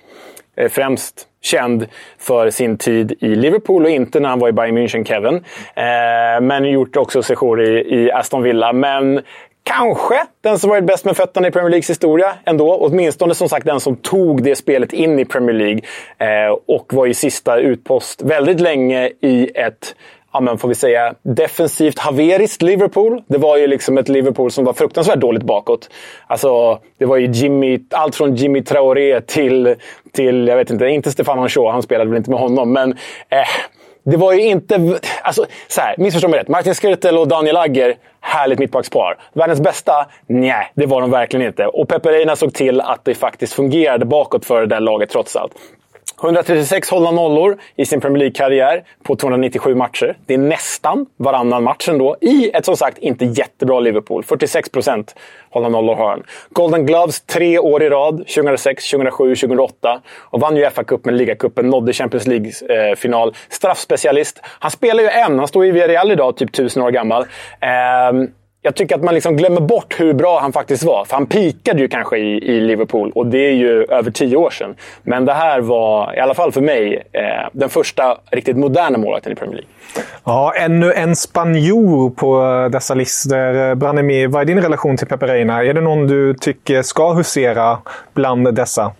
Eh, 0.56 0.68
främst 0.68 1.26
känd 1.42 1.86
för 2.18 2.50
sin 2.50 2.78
tid 2.78 3.12
i 3.20 3.28
Liverpool 3.28 3.84
och 3.84 3.90
inte 3.90 4.20
när 4.20 4.28
han 4.28 4.38
var 4.38 4.48
i 4.48 4.52
Bayern 4.52 4.78
München, 4.78 5.04
Kevin. 5.04 5.34
Eh, 5.74 6.40
men 6.40 6.64
gjort 6.64 6.96
också 6.96 7.22
sejour 7.22 7.62
i, 7.62 7.94
i 7.94 8.12
Aston 8.12 8.42
Villa. 8.42 8.72
Men 8.72 9.20
kanske 9.68 10.26
den 10.40 10.58
som 10.58 10.70
varit 10.70 10.84
bäst 10.84 11.04
med 11.04 11.16
fötterna 11.16 11.48
i 11.48 11.50
Premier 11.50 11.70
Leagues 11.70 11.90
historia 11.90 12.34
ändå. 12.44 12.74
Åtminstone 12.74 13.34
som 13.34 13.48
sagt 13.48 13.66
den 13.66 13.80
som 13.80 13.96
tog 13.96 14.42
det 14.42 14.56
spelet 14.56 14.92
in 14.92 15.18
i 15.18 15.24
Premier 15.24 15.56
League 15.56 15.80
eh, 16.18 16.56
och 16.66 16.94
var 16.94 17.06
i 17.06 17.14
sista 17.14 17.58
utpost 17.58 18.22
väldigt 18.22 18.60
länge 18.60 19.10
i 19.20 19.50
ett 19.54 19.94
ja, 20.32 20.40
men 20.40 20.58
får 20.58 20.68
vi 20.68 20.74
säga, 20.74 21.14
defensivt 21.22 21.98
haveriskt 21.98 22.62
Liverpool. 22.62 23.22
Det 23.26 23.38
var 23.38 23.56
ju 23.56 23.66
liksom 23.66 23.98
ett 23.98 24.08
Liverpool 24.08 24.50
som 24.50 24.64
var 24.64 24.72
fruktansvärt 24.72 25.20
dåligt 25.20 25.42
bakåt. 25.42 25.90
Alltså, 26.26 26.78
det 26.98 27.04
var 27.04 27.16
ju 27.16 27.26
Jimmy, 27.26 27.80
allt 27.90 28.14
från 28.14 28.34
Jimmy 28.34 28.62
Traoré 28.62 29.20
till, 29.20 29.74
till 30.12 30.48
jag 30.48 30.56
vet 30.56 30.70
inte, 30.70 30.86
inte 30.86 31.10
Stefan 31.10 31.48
Shaw, 31.48 31.72
han 31.72 31.82
spelade 31.82 32.10
väl 32.10 32.16
inte 32.18 32.30
med 32.30 32.40
honom, 32.40 32.72
men 32.72 32.92
eh, 33.28 33.48
det 34.04 34.16
var 34.16 34.32
ju 34.32 34.42
inte... 34.42 34.98
Alltså, 35.22 35.46
så 35.68 35.80
här, 35.80 35.94
missförstå 35.98 36.28
mig 36.28 36.40
rätt. 36.40 36.48
Martin 36.48 36.74
Skrtel 36.74 37.18
och 37.18 37.28
Daniel 37.28 37.56
Agger, 37.56 37.96
härligt 38.28 38.58
mittbackspar. 38.58 39.18
Världens 39.32 39.60
bästa? 39.60 40.06
Nej, 40.26 40.72
det 40.74 40.86
var 40.86 41.00
de 41.00 41.10
verkligen 41.10 41.46
inte. 41.46 41.66
Och 41.66 41.88
Pepe 41.88 42.12
Reina 42.12 42.36
såg 42.36 42.54
till 42.54 42.80
att 42.80 43.04
det 43.04 43.14
faktiskt 43.14 43.52
fungerade 43.52 44.04
bakåt 44.04 44.44
för 44.44 44.60
det 44.60 44.66
där 44.66 44.80
laget 44.80 45.10
trots 45.10 45.36
allt. 45.36 45.52
136 46.22 46.90
hållna 46.90 47.10
nollor 47.10 47.58
i 47.76 47.86
sin 47.86 48.00
Premier 48.00 48.18
League-karriär 48.18 48.84
på 49.02 49.16
297 49.16 49.74
matcher. 49.74 50.16
Det 50.26 50.34
är 50.34 50.38
nästan 50.38 51.06
varannan 51.16 51.62
match 51.62 51.88
ändå 51.88 52.16
i 52.20 52.50
ett 52.54 52.64
som 52.64 52.76
sagt 52.76 52.98
inte 52.98 53.24
jättebra 53.24 53.80
Liverpool. 53.80 54.24
46 54.24 54.68
procent 54.68 55.14
hållna 55.50 55.68
nollor 55.68 55.94
har 55.94 56.10
han. 56.10 56.22
Golden 56.50 56.86
Gloves 56.86 57.20
tre 57.20 57.58
år 57.58 57.82
i 57.82 57.88
rad. 57.88 58.16
2006, 58.16 58.90
2007, 58.90 59.34
2008. 59.34 60.00
Och 60.20 60.40
vann 60.40 60.56
ju 60.56 60.64
FA-cupen, 60.64 61.10
ligacupen, 61.10 61.66
nådde 61.66 61.92
Champions 61.92 62.26
League-final. 62.26 63.34
Straffspecialist. 63.48 64.40
Han 64.44 64.70
spelar 64.70 65.02
ju 65.02 65.08
än. 65.08 65.38
Han 65.38 65.48
står 65.48 65.66
i 65.66 65.70
Villarreal 65.70 66.12
idag, 66.12 66.36
typ 66.36 66.52
tusen 66.52 66.82
år 66.82 66.90
gammal. 66.90 67.22
Eh, 67.60 68.28
jag 68.68 68.74
tycker 68.74 68.94
att 68.94 69.02
man 69.02 69.14
liksom 69.14 69.36
glömmer 69.36 69.60
bort 69.60 70.00
hur 70.00 70.12
bra 70.12 70.40
han 70.40 70.52
faktiskt 70.52 70.82
var. 70.82 71.04
För 71.04 71.14
han 71.14 71.26
pikade 71.26 71.80
ju 71.80 71.88
kanske 71.88 72.18
i, 72.18 72.44
i 72.44 72.60
Liverpool 72.60 73.12
och 73.14 73.26
det 73.26 73.38
är 73.38 73.52
ju 73.52 73.84
över 73.84 74.10
tio 74.10 74.36
år 74.36 74.50
sedan. 74.50 74.74
Men 75.02 75.24
det 75.24 75.32
här 75.32 75.60
var, 75.60 76.16
i 76.16 76.20
alla 76.20 76.34
fall 76.34 76.52
för 76.52 76.60
mig, 76.60 77.02
eh, 77.12 77.48
den 77.52 77.68
första 77.68 78.18
riktigt 78.30 78.56
moderna 78.56 78.98
målvakten 78.98 79.32
i 79.32 79.34
Premier 79.34 79.54
League. 79.54 79.70
Ja, 80.24 80.54
ännu 80.58 80.92
en 80.92 81.16
spanjor 81.16 82.10
på 82.10 82.68
dessa 82.72 82.94
listor. 82.94 83.74
Branimir, 83.74 84.28
vad 84.28 84.42
är 84.42 84.46
din 84.46 84.62
relation 84.62 84.96
till 84.96 85.06
Pepe 85.06 85.26
Reina? 85.26 85.64
Är 85.64 85.74
det 85.74 85.80
någon 85.80 86.06
du 86.06 86.34
tycker 86.34 86.82
ska 86.82 87.12
husera 87.12 87.78
bland 88.14 88.54
dessa? 88.54 88.92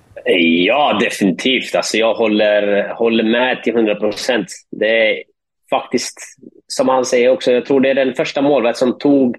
Ja, 0.66 0.98
definitivt. 1.00 1.74
Alltså, 1.74 1.96
jag 1.96 2.14
håller, 2.14 2.88
håller 2.94 3.24
med 3.24 3.62
till 3.62 3.74
100 3.74 3.94
procent. 3.94 4.46
Det 4.70 5.10
är 5.10 5.22
faktiskt, 5.70 6.18
som 6.66 6.88
han 6.88 7.04
säger 7.04 7.30
också, 7.30 7.52
jag 7.52 7.66
tror 7.66 7.80
det 7.80 7.90
är 7.90 7.94
den 7.94 8.14
första 8.14 8.42
målvakt 8.42 8.78
som 8.78 8.98
tog 8.98 9.36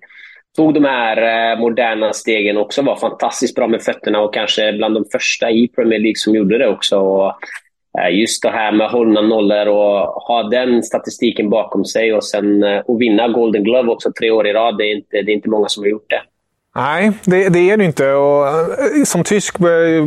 tog 0.60 0.74
de 0.74 0.86
här 0.86 1.52
eh, 1.52 1.60
moderna 1.60 2.14
stegen 2.14 2.58
också, 2.58 2.82
var 2.82 2.96
fantastiskt 2.96 3.56
bra 3.56 3.68
med 3.68 3.82
fötterna 3.82 4.22
och 4.22 4.34
kanske 4.34 4.74
bland 4.74 4.96
de 4.96 5.06
första 5.12 5.52
i 5.52 5.68
Premier 5.68 6.00
League 6.00 6.16
som 6.16 6.36
gjorde 6.36 6.58
det 6.58 6.68
också. 6.68 7.00
Och 7.00 7.34
eh, 8.00 8.20
just 8.20 8.44
det 8.44 8.50
här 8.50 8.72
med 8.72 8.90
hållna 8.90 9.22
nollor 9.22 9.68
och 9.68 10.00
ha 10.28 10.44
den 10.44 10.84
statistiken 10.84 11.50
bakom 11.50 11.86
sig 11.86 12.14
och 12.14 12.24
sen 12.24 12.64
eh, 12.64 12.80
och 12.80 13.02
vinna 13.02 13.28
Golden 13.28 13.64
Glove 13.64 13.92
också 13.92 14.12
tre 14.20 14.32
år 14.32 14.48
i 14.48 14.54
rad, 14.54 14.78
det 14.78 14.84
är 14.84 14.96
inte, 14.96 15.22
det 15.22 15.32
är 15.32 15.36
inte 15.36 15.50
många 15.50 15.68
som 15.68 15.84
har 15.84 15.90
gjort 15.90 16.10
det. 16.10 16.22
Nej, 16.76 17.12
det, 17.24 17.50
det, 17.50 17.70
är 17.70 17.78
det 17.78 17.86
inte. 17.86 18.12
Och 18.12 18.48
eh, 18.48 19.04
som 19.06 19.24
tysk 19.24 19.58
börjar 19.58 20.02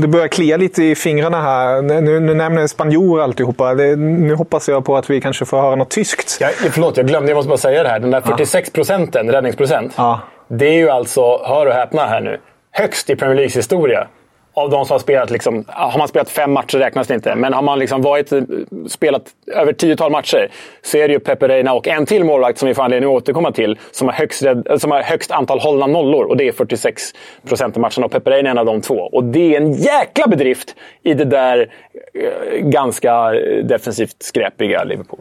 det 0.00 0.08
börjar 0.08 0.28
klia 0.28 0.56
lite 0.56 0.84
i 0.84 0.94
fingrarna 0.94 1.42
här. 1.42 1.82
Nu, 1.82 2.20
nu 2.20 2.34
nämner 2.34 2.66
spanjor 2.66 3.20
alltihopa. 3.20 3.74
Det, 3.74 3.96
nu 3.96 4.34
hoppas 4.34 4.68
jag 4.68 4.84
på 4.84 4.96
att 4.96 5.10
vi 5.10 5.20
kanske 5.20 5.44
får 5.44 5.60
höra 5.60 5.76
något 5.76 5.90
tyskt. 5.90 6.38
Ja, 6.40 6.48
förlåt, 6.70 6.96
jag 6.96 7.06
glömde. 7.06 7.30
Jag 7.30 7.36
måste 7.36 7.48
bara 7.48 7.58
säga 7.58 7.82
det 7.82 7.88
här. 7.88 8.00
Den 8.00 8.10
där 8.10 8.20
46 8.20 8.70
procenten, 8.70 9.30
räddningsprocent. 9.30 9.92
Ja. 9.96 10.20
Det 10.48 10.66
är 10.66 10.74
ju 10.74 10.90
alltså, 10.90 11.20
hör 11.44 11.66
och 11.66 11.72
häpna 11.72 12.06
här 12.06 12.20
nu, 12.20 12.40
högst 12.72 13.10
i 13.10 13.16
Premier 13.16 13.36
Leagues 13.36 13.56
historia 13.56 14.06
av 14.54 14.70
de 14.70 14.84
som 14.86 14.94
har 14.94 14.98
spelat, 14.98 15.30
liksom, 15.30 15.64
har 15.68 15.98
man 15.98 16.08
spelat 16.08 16.30
fem 16.30 16.52
matcher 16.52 16.78
räknas 16.78 17.06
det 17.06 17.14
inte. 17.14 17.34
Men 17.34 17.52
har 17.52 17.62
man 17.62 17.78
liksom 17.78 18.02
varit, 18.02 18.32
eh, 18.32 18.42
spelat 18.88 19.22
över 19.56 19.72
tiotal 19.72 20.12
matcher 20.12 20.50
så 20.82 20.96
är 20.96 21.08
det 21.08 21.14
ju 21.14 21.20
Pepe 21.20 21.48
Reina 21.48 21.72
och 21.72 21.88
en 21.88 22.06
till 22.06 22.24
målvakt 22.24 22.58
som 22.58 22.68
vi 22.68 22.74
får 22.74 22.82
anledning 22.82 23.10
att 23.10 23.16
återkomma 23.22 23.52
till 23.52 23.78
som 23.90 24.08
har 24.08 24.14
högst, 24.14 24.42
eh, 24.42 24.76
som 24.78 24.90
har 24.90 25.02
högst 25.02 25.30
antal 25.30 25.60
hållna 25.60 25.86
nollor. 25.86 26.24
Och 26.24 26.36
det 26.36 26.48
är 26.48 26.52
46 26.52 27.02
procent 27.48 27.76
av 27.76 27.80
matcherna. 27.80 28.06
Och 28.06 28.12
Pepe 28.12 28.30
Reina 28.30 28.48
är 28.48 28.50
en 28.50 28.58
av 28.58 28.66
de 28.66 28.80
två. 28.80 28.94
Och 28.94 29.24
det 29.24 29.54
är 29.54 29.60
en 29.60 29.72
jäkla 29.72 30.26
bedrift 30.26 30.74
i 31.02 31.14
det 31.14 31.24
där 31.24 31.72
eh, 32.14 32.58
ganska 32.58 33.34
eh, 33.34 33.64
defensivt 33.64 34.16
skräpiga 34.22 34.84
Liverpool 34.84 35.20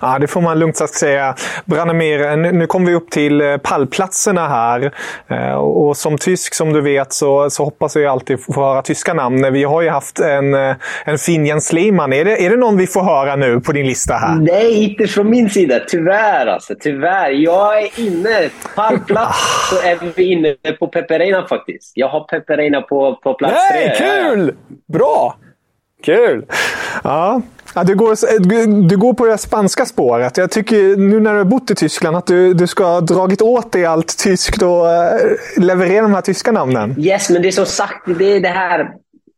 ja, 0.00 0.18
det 0.18 0.26
får 0.26 0.40
man 0.40 0.58
lugnt 0.58 0.76
sagt 0.76 0.94
säga. 0.94 1.34
Branimir, 1.64 2.36
nu 2.36 2.66
kommer 2.66 2.86
vi 2.86 2.94
upp 2.94 3.10
till 3.10 3.40
eh, 3.40 3.56
pallplatserna 3.56 4.48
här. 4.48 4.92
Eh, 5.28 5.54
och 5.54 5.96
som 5.96 6.18
tysk, 6.18 6.54
som 6.54 6.72
du 6.72 6.80
vet, 6.80 7.12
så, 7.12 7.50
så 7.50 7.64
hoppas 7.64 7.96
jag 7.96 8.04
alltid 8.04 8.44
få 8.44 8.52
höra 8.52 8.82
tyska 8.82 9.14
namn. 9.14 9.52
Vi 9.52 9.64
har 9.64 9.82
ju 9.82 9.88
haft 9.88 10.18
en, 10.18 10.54
eh, 10.54 10.76
en 11.04 11.18
fin 11.18 11.46
Jens 11.46 11.72
Lehmann. 11.72 12.12
Är 12.12 12.24
det, 12.24 12.46
är 12.46 12.50
det 12.50 12.56
någon 12.56 12.76
vi 12.76 12.86
får 12.86 13.02
höra 13.02 13.36
nu 13.36 13.60
på 13.60 13.72
din 13.72 13.86
lista 13.86 14.14
här? 14.14 14.34
Nej, 14.34 14.84
inte 14.84 15.06
från 15.06 15.30
min 15.30 15.50
sida. 15.50 15.80
Tyvärr 15.88 16.46
alltså. 16.46 16.74
Tyvärr. 16.80 17.30
Jag 17.30 17.82
är 17.82 18.00
inne. 18.00 18.48
Pallplats 18.74 19.70
så 19.70 19.88
är 19.88 19.98
vi 20.16 20.32
inne 20.32 20.54
på 20.78 20.86
Peperina 20.86 21.46
faktiskt. 21.48 21.92
Jag 21.94 22.08
har 22.08 22.20
Peperina 22.20 22.82
på, 22.82 23.18
på 23.22 23.34
plats 23.34 23.54
Nej, 23.70 23.96
tre. 23.98 24.06
Kul! 24.06 24.54
Bra! 24.92 25.36
Kul! 26.02 26.44
Ja, 27.04 27.42
Ja, 27.74 27.84
du, 27.84 27.94
går, 27.94 28.88
du, 28.88 28.96
går 28.96 29.14
på 29.14 29.26
det 29.26 29.38
spanska 29.38 29.84
spåret. 29.84 30.36
Jag 30.36 30.50
tycker 30.50 30.96
nu 30.96 31.20
när 31.20 31.32
du 31.32 31.38
har 31.38 31.44
bott 31.44 31.70
i 31.70 31.74
Tyskland 31.74 32.16
att 32.16 32.26
du, 32.26 32.54
du 32.54 32.66
ska 32.66 32.84
ha 32.84 33.00
dragit 33.00 33.42
åt 33.42 33.72
dig 33.72 33.84
allt 33.84 34.18
tyskt 34.18 34.62
och 34.62 34.92
eh, 34.92 35.20
leverera 35.56 36.02
de 36.02 36.14
här 36.14 36.20
tyska 36.20 36.52
namnen. 36.52 36.94
Yes, 36.98 37.30
men 37.30 37.42
det 37.42 37.48
är 37.48 37.52
som 37.52 37.66
sagt, 37.66 38.18
det 38.18 38.24
är 38.24 38.40
det 38.40 38.48
här 38.48 38.90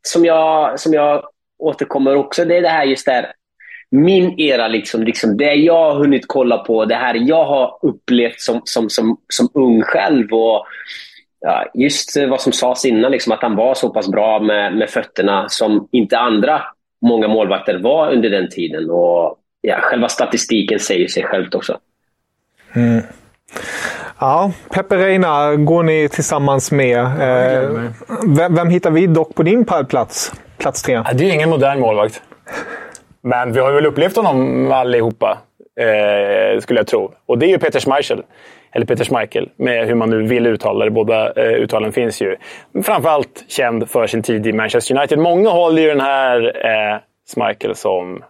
som 0.02 0.24
jag, 0.24 0.80
som 0.80 0.92
jag 0.92 1.22
återkommer 1.58 2.16
också. 2.16 2.44
Det 2.44 2.56
är 2.56 2.62
det 2.62 2.68
här 2.68 2.84
just 2.84 3.06
där 3.06 3.32
min 3.90 4.40
era, 4.40 4.68
liksom, 4.68 5.02
liksom, 5.02 5.36
det 5.36 5.54
jag 5.54 5.92
har 5.92 5.98
hunnit 5.98 6.24
kolla 6.26 6.58
på, 6.58 6.84
det 6.84 6.94
här 6.94 7.14
jag 7.14 7.44
har 7.44 7.78
upplevt 7.82 8.40
som, 8.40 8.60
som, 8.64 8.90
som, 8.90 9.16
som 9.28 9.48
ung 9.54 9.82
själv. 9.82 10.32
Och, 10.32 10.66
ja, 11.40 11.70
just 11.74 12.16
vad 12.28 12.40
som 12.40 12.52
sades 12.52 12.84
innan, 12.84 13.12
liksom, 13.12 13.32
att 13.32 13.42
han 13.42 13.56
var 13.56 13.74
så 13.74 13.90
pass 13.90 14.08
bra 14.08 14.40
med, 14.40 14.76
med 14.76 14.90
fötterna 14.90 15.48
som 15.48 15.88
inte 15.92 16.18
andra 16.18 16.62
många 17.02 17.28
målvakter 17.28 17.78
var 17.78 18.12
under 18.12 18.30
den 18.30 18.50
tiden. 18.50 18.90
Och 18.90 19.38
ja, 19.60 19.76
Själva 19.80 20.08
statistiken 20.08 20.78
säger 20.78 21.08
sig 21.08 21.22
självt 21.22 21.54
också. 21.54 21.78
Mm. 22.74 23.02
Ja, 24.18 24.52
Pepe 24.70 24.96
Reina 24.96 25.56
går 25.56 25.82
ni 25.82 26.08
tillsammans 26.08 26.72
med. 26.72 26.98
Eh, 26.98 27.70
vem, 28.36 28.54
vem, 28.54 28.68
hittar 28.68 28.90
vi 28.90 29.06
dock 29.06 29.34
på 29.34 29.42
din 29.42 29.64
plats? 29.64 30.32
Plats 30.58 30.82
tre? 30.82 31.02
det 31.14 31.24
är 31.24 31.32
ingen 31.32 31.50
modern 31.50 31.80
målvakt. 31.80 32.22
Men 33.20 33.52
vi 33.52 33.60
har 33.60 33.72
väl 33.72 33.86
upplevt 33.86 34.16
honom 34.16 34.72
allihopa, 34.72 35.38
eh, 35.80 36.60
skulle 36.60 36.80
jag 36.80 36.86
tro. 36.86 37.14
Och 37.26 37.38
det 37.38 37.46
är 37.46 37.48
ju 37.48 37.58
Peter 37.58 37.80
Schmeichel. 37.80 38.22
Eller 38.72 38.86
Peter 38.86 39.04
Schmeichel, 39.04 39.50
med 39.56 39.86
hur 39.86 39.94
man 39.94 40.10
nu 40.10 40.22
vill 40.22 40.46
uttala 40.46 40.84
det. 40.84 40.90
Båda 40.90 41.32
eh, 41.32 41.52
uttalen 41.52 41.92
finns 41.92 42.22
ju. 42.22 42.36
Framförallt 42.82 43.44
känd 43.48 43.90
för 43.90 44.06
sin 44.06 44.22
tid 44.22 44.46
i 44.46 44.52
Manchester 44.52 44.96
United. 44.96 45.18
Många 45.18 45.50
håller 45.50 45.82
ju 45.82 45.88
den 45.88 46.00
här 46.00 46.66
eh, 46.66 46.98
Schmeichel 47.34 47.74
som 47.74 48.24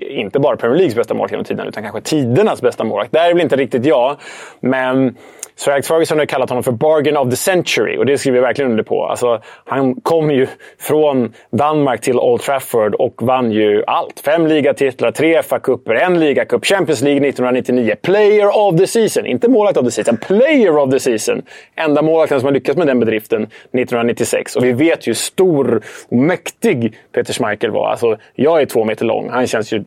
inte 0.00 0.40
bara 0.40 0.56
Premier 0.56 0.78
Leagues 0.78 0.94
bästa 0.96 1.14
målvakt 1.14 1.32
genom 1.32 1.44
tiden, 1.44 1.66
utan 1.66 1.82
kanske 1.82 2.00
tidernas 2.00 2.62
bästa 2.62 2.84
målvakt. 2.84 3.12
Det 3.12 3.18
är 3.18 3.34
väl 3.34 3.42
inte 3.42 3.56
riktigt 3.56 3.84
jag, 3.84 4.16
men 4.60 5.16
Sir 5.58 5.72
Alex 5.72 5.88
Ferguson 5.88 6.18
har 6.18 6.26
kallat 6.26 6.48
honom 6.48 6.64
för 6.64 6.72
“bargain 6.72 7.16
of 7.16 7.30
the 7.30 7.36
century” 7.36 7.98
och 7.98 8.06
det 8.06 8.18
skriver 8.18 8.38
jag 8.38 8.42
verkligen 8.42 8.70
under 8.70 8.84
på. 8.84 9.06
Alltså, 9.06 9.42
han 9.64 9.94
kom 9.94 10.30
ju 10.30 10.46
från 10.78 11.34
Danmark 11.50 12.00
till 12.00 12.18
Old 12.18 12.40
Trafford 12.40 12.94
och 12.94 13.22
vann 13.22 13.52
ju 13.52 13.84
allt. 13.86 14.20
Fem 14.20 14.46
ligatitlar, 14.46 15.10
tre 15.10 15.42
FA-cuper, 15.42 15.94
en 15.94 16.20
ligacup, 16.20 16.66
Champions 16.66 17.00
League 17.00 17.28
1999. 17.28 17.94
Player 18.02 18.56
of 18.56 18.76
the 18.76 18.86
season! 18.86 19.26
Inte 19.26 19.48
målvakt 19.48 19.76
of 19.76 19.84
the 19.84 19.90
season, 19.90 20.16
player 20.16 20.78
of 20.78 20.90
the 20.90 21.00
season! 21.00 21.42
Enda 21.76 22.02
målvakten 22.02 22.40
som 22.40 22.46
har 22.46 22.52
lyckats 22.52 22.78
med 22.78 22.86
den 22.86 23.00
bedriften 23.00 23.42
1996. 23.42 24.56
Och 24.56 24.64
vi 24.64 24.72
vet 24.72 25.06
ju 25.06 25.10
hur 25.10 25.14
stor 25.14 25.82
och 26.08 26.16
mäktig 26.16 26.96
Peter 27.14 27.32
Schmeichel 27.32 27.70
var. 27.70 27.88
Alltså, 27.88 28.16
jag 28.34 28.60
är 28.60 28.66
två 28.66 28.84
meter 28.84 29.04
lång. 29.04 29.30
Han 29.30 29.46
känns 29.46 29.72
ju 29.72 29.84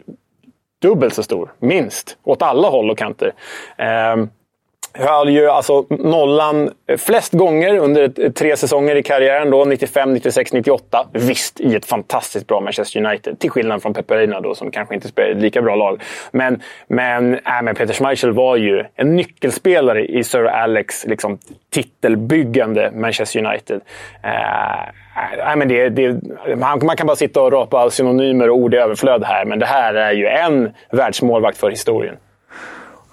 dubbelt 0.82 1.14
så 1.14 1.24
stor, 1.24 1.52
minst. 1.60 2.18
Åt 2.24 2.42
alla 2.42 2.68
håll 2.68 2.90
och 2.90 2.98
kanter. 2.98 3.34
Um, 4.14 4.30
höll 4.94 5.30
ju 5.30 5.48
alltså 5.48 5.86
nollan 5.90 6.72
eh, 6.88 6.98
flest 6.98 7.34
gånger 7.34 7.78
under 7.78 8.30
tre 8.30 8.58
säsonger 8.58 8.96
i 8.96 9.04
karriären. 9.04 9.50
Då, 9.50 9.66
95, 9.66 10.14
96, 10.14 10.54
98. 10.54 11.08
Visst, 11.14 11.60
i 11.60 11.76
ett 11.76 11.86
fantastiskt 11.86 12.48
bra 12.48 12.62
Manchester 12.62 13.06
United. 13.06 13.40
Till 13.40 13.50
skillnad 13.50 13.82
från 13.82 13.94
Peperina 13.94 14.42
då, 14.42 14.56
som 14.56 14.72
kanske 14.72 14.96
inte 14.96 15.08
spelade 15.08 15.34
ett 15.34 15.42
lika 15.42 15.62
bra 15.62 15.76
lag. 15.76 16.02
Men, 16.32 16.62
men, 16.88 17.34
äh, 17.34 17.62
men 17.64 17.76
Peter 17.76 17.94
Schmeichel 17.94 18.32
var 18.32 18.56
ju 18.56 18.86
en 18.96 19.16
nyckelspelare 19.16 20.06
i 20.06 20.24
Sir 20.24 20.46
Alex 20.46 21.06
liksom, 21.06 21.38
titelbyggande 21.70 22.92
Manchester 22.96 23.46
United. 23.46 23.82
Äh, 24.24 25.52
äh 25.52 25.56
men 25.56 25.68
det, 25.68 25.90
det, 25.90 26.20
man, 26.58 26.86
man 26.86 26.96
kan 26.96 27.08
bara 27.08 27.16
sitta 27.16 27.42
och 27.42 27.52
rapa 27.52 27.90
synonymer 27.90 28.50
och 28.50 28.58
ord 28.58 28.74
i 28.74 28.78
överflöd 28.78 29.24
här, 29.24 29.46
men 29.46 29.60
det 29.60 29.66
här 29.66 29.94
är 29.94 30.12
ju 30.12 30.28
en 30.28 30.72
världsmålvakt 30.92 31.58
för 31.58 31.70
historien. 31.70 32.16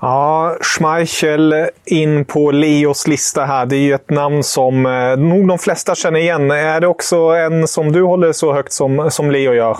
Ja, 0.00 0.56
Schmeichel 0.60 1.54
in 1.86 2.24
på 2.24 2.50
Leos 2.50 3.08
lista 3.08 3.44
här. 3.44 3.66
Det 3.66 3.76
är 3.76 3.80
ju 3.80 3.94
ett 3.94 4.10
namn 4.10 4.42
som 4.42 4.86
eh, 4.86 5.16
nog 5.16 5.48
de 5.48 5.58
flesta 5.58 5.94
känner 5.94 6.20
igen. 6.20 6.50
Är 6.50 6.80
det 6.80 6.86
också 6.86 7.16
en 7.16 7.68
som 7.68 7.92
du 7.92 8.02
håller 8.02 8.32
så 8.32 8.52
högt 8.52 8.72
som, 8.72 9.10
som 9.10 9.30
Leo 9.30 9.52
gör? 9.52 9.76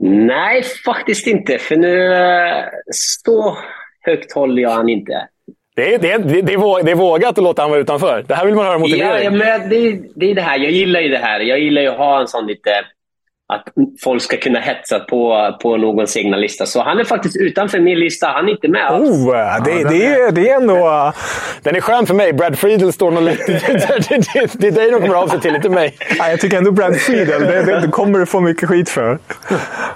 Nej, 0.00 0.62
faktiskt 0.84 1.26
inte. 1.26 1.58
För 1.58 1.76
nu... 1.76 2.14
Eh, 2.14 2.64
så 2.90 3.58
högt 4.00 4.32
håller 4.32 4.62
jag 4.62 4.70
han 4.70 4.88
inte. 4.88 5.28
Det 5.76 5.94
är, 5.94 5.98
det, 5.98 6.12
är, 6.12 6.18
det, 6.18 6.38
är, 6.38 6.84
det 6.84 6.90
är 6.90 6.96
vågat 6.96 7.38
att 7.38 7.44
låta 7.44 7.62
honom 7.62 7.70
vara 7.70 7.80
utanför. 7.80 8.24
Det 8.28 8.34
här 8.34 8.46
vill 8.46 8.54
man 8.54 8.66
höra 8.66 8.78
motivering. 8.78 9.02
Ja, 9.02 9.22
ja 9.22 9.30
men 9.30 9.68
det, 9.68 10.00
det 10.16 10.30
är 10.30 10.34
det 10.34 10.42
här. 10.42 10.58
Jag 10.58 10.70
gillar 10.70 11.00
ju 11.00 11.08
det 11.08 11.18
här. 11.18 11.40
Jag 11.40 11.58
gillar 11.58 11.82
ju 11.82 11.88
att 11.88 11.96
ha 11.96 12.20
en 12.20 12.28
sån 12.28 12.46
lite 12.46 12.70
att 13.52 13.64
folk 14.04 14.22
ska 14.22 14.36
kunna 14.36 14.58
hetsa 14.58 14.98
på, 15.00 15.56
på 15.62 15.76
någons 15.76 16.16
egna 16.16 16.36
lista. 16.36 16.66
Så 16.66 16.82
han 16.82 16.98
är 16.98 17.04
faktiskt 17.04 17.36
utanför 17.36 17.80
min 17.80 17.98
lista. 17.98 18.26
Han 18.26 18.48
är 18.48 18.52
inte 18.52 18.68
med 18.68 18.86
alls. 18.86 19.10
Oh, 19.10 19.64
det, 19.64 19.84
det, 19.88 20.06
är, 20.06 20.32
det 20.32 20.48
är 20.48 20.56
ändå... 20.56 21.12
Den 21.62 21.76
är 21.76 21.80
skön 21.80 22.06
för 22.06 22.14
mig. 22.14 22.32
Brad 22.32 22.58
Friedel 22.58 22.92
står 22.92 23.10
nog 23.10 23.22
lite... 23.22 23.44
det, 24.58 24.66
är 24.66 24.70
dig 24.70 24.90
de 24.90 25.00
kommer 25.00 25.14
av 25.14 25.28
sig 25.28 25.40
till, 25.40 25.54
inte 25.54 25.68
mig. 25.68 25.94
Ja, 26.18 26.30
jag 26.30 26.40
tycker 26.40 26.56
ändå 26.56 26.70
Brad 26.70 26.96
Friedel, 26.96 27.40
det, 27.40 27.62
det, 27.62 27.80
det 27.80 27.88
kommer 27.88 28.18
du 28.18 28.26
få 28.26 28.40
mycket 28.40 28.68
skit 28.68 28.88
för. 28.88 29.18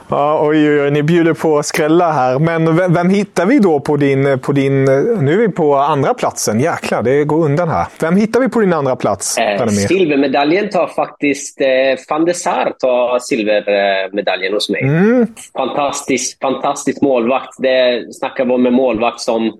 Ja, 0.09 0.47
oj, 0.49 0.71
oj, 0.71 0.83
oj, 0.83 0.91
ni 0.91 1.03
bjuder 1.03 1.33
på 1.33 1.59
att 1.59 1.67
skrälla 1.67 2.12
här. 2.12 2.38
Men 2.38 2.77
vem, 2.77 2.95
vem, 2.95 3.11
hittar 3.11 3.47
vi 3.47 3.59
då 3.59 3.81
på 3.81 3.97
din, 3.97 4.38
på 4.38 4.53
din... 4.53 4.85
Nu 4.85 5.33
är 5.33 5.37
vi 5.37 5.49
på 5.49 5.77
andra 5.77 6.15
platsen. 6.15 6.61
Jäklar, 6.61 7.03
det 7.03 7.25
går 7.25 7.45
undan 7.45 7.69
här. 7.69 7.87
Vem 8.01 8.17
hittar 8.17 8.41
vi 8.41 8.49
på 8.49 8.61
din 8.61 8.73
andra 8.73 8.97
plats? 8.97 9.38
Eh, 9.38 9.67
silvermedaljen 9.67 10.71
tar 10.71 10.87
faktiskt... 10.87 11.61
Eh, 11.61 11.67
van 12.09 12.25
de 12.25 12.35
Sar 12.35 12.73
tar 12.79 13.19
silvermedaljen 13.42 14.52
hos 14.52 14.70
mig. 14.70 14.83
Mm. 14.83 15.26
Fantastisk, 15.57 16.38
fantastisk 16.42 17.02
målvakt. 17.02 17.55
Det 17.59 18.14
snackar 18.14 18.44
vi 18.44 18.52
om 18.52 18.66
en 18.66 18.74
målvakt 18.74 19.20
som 19.20 19.59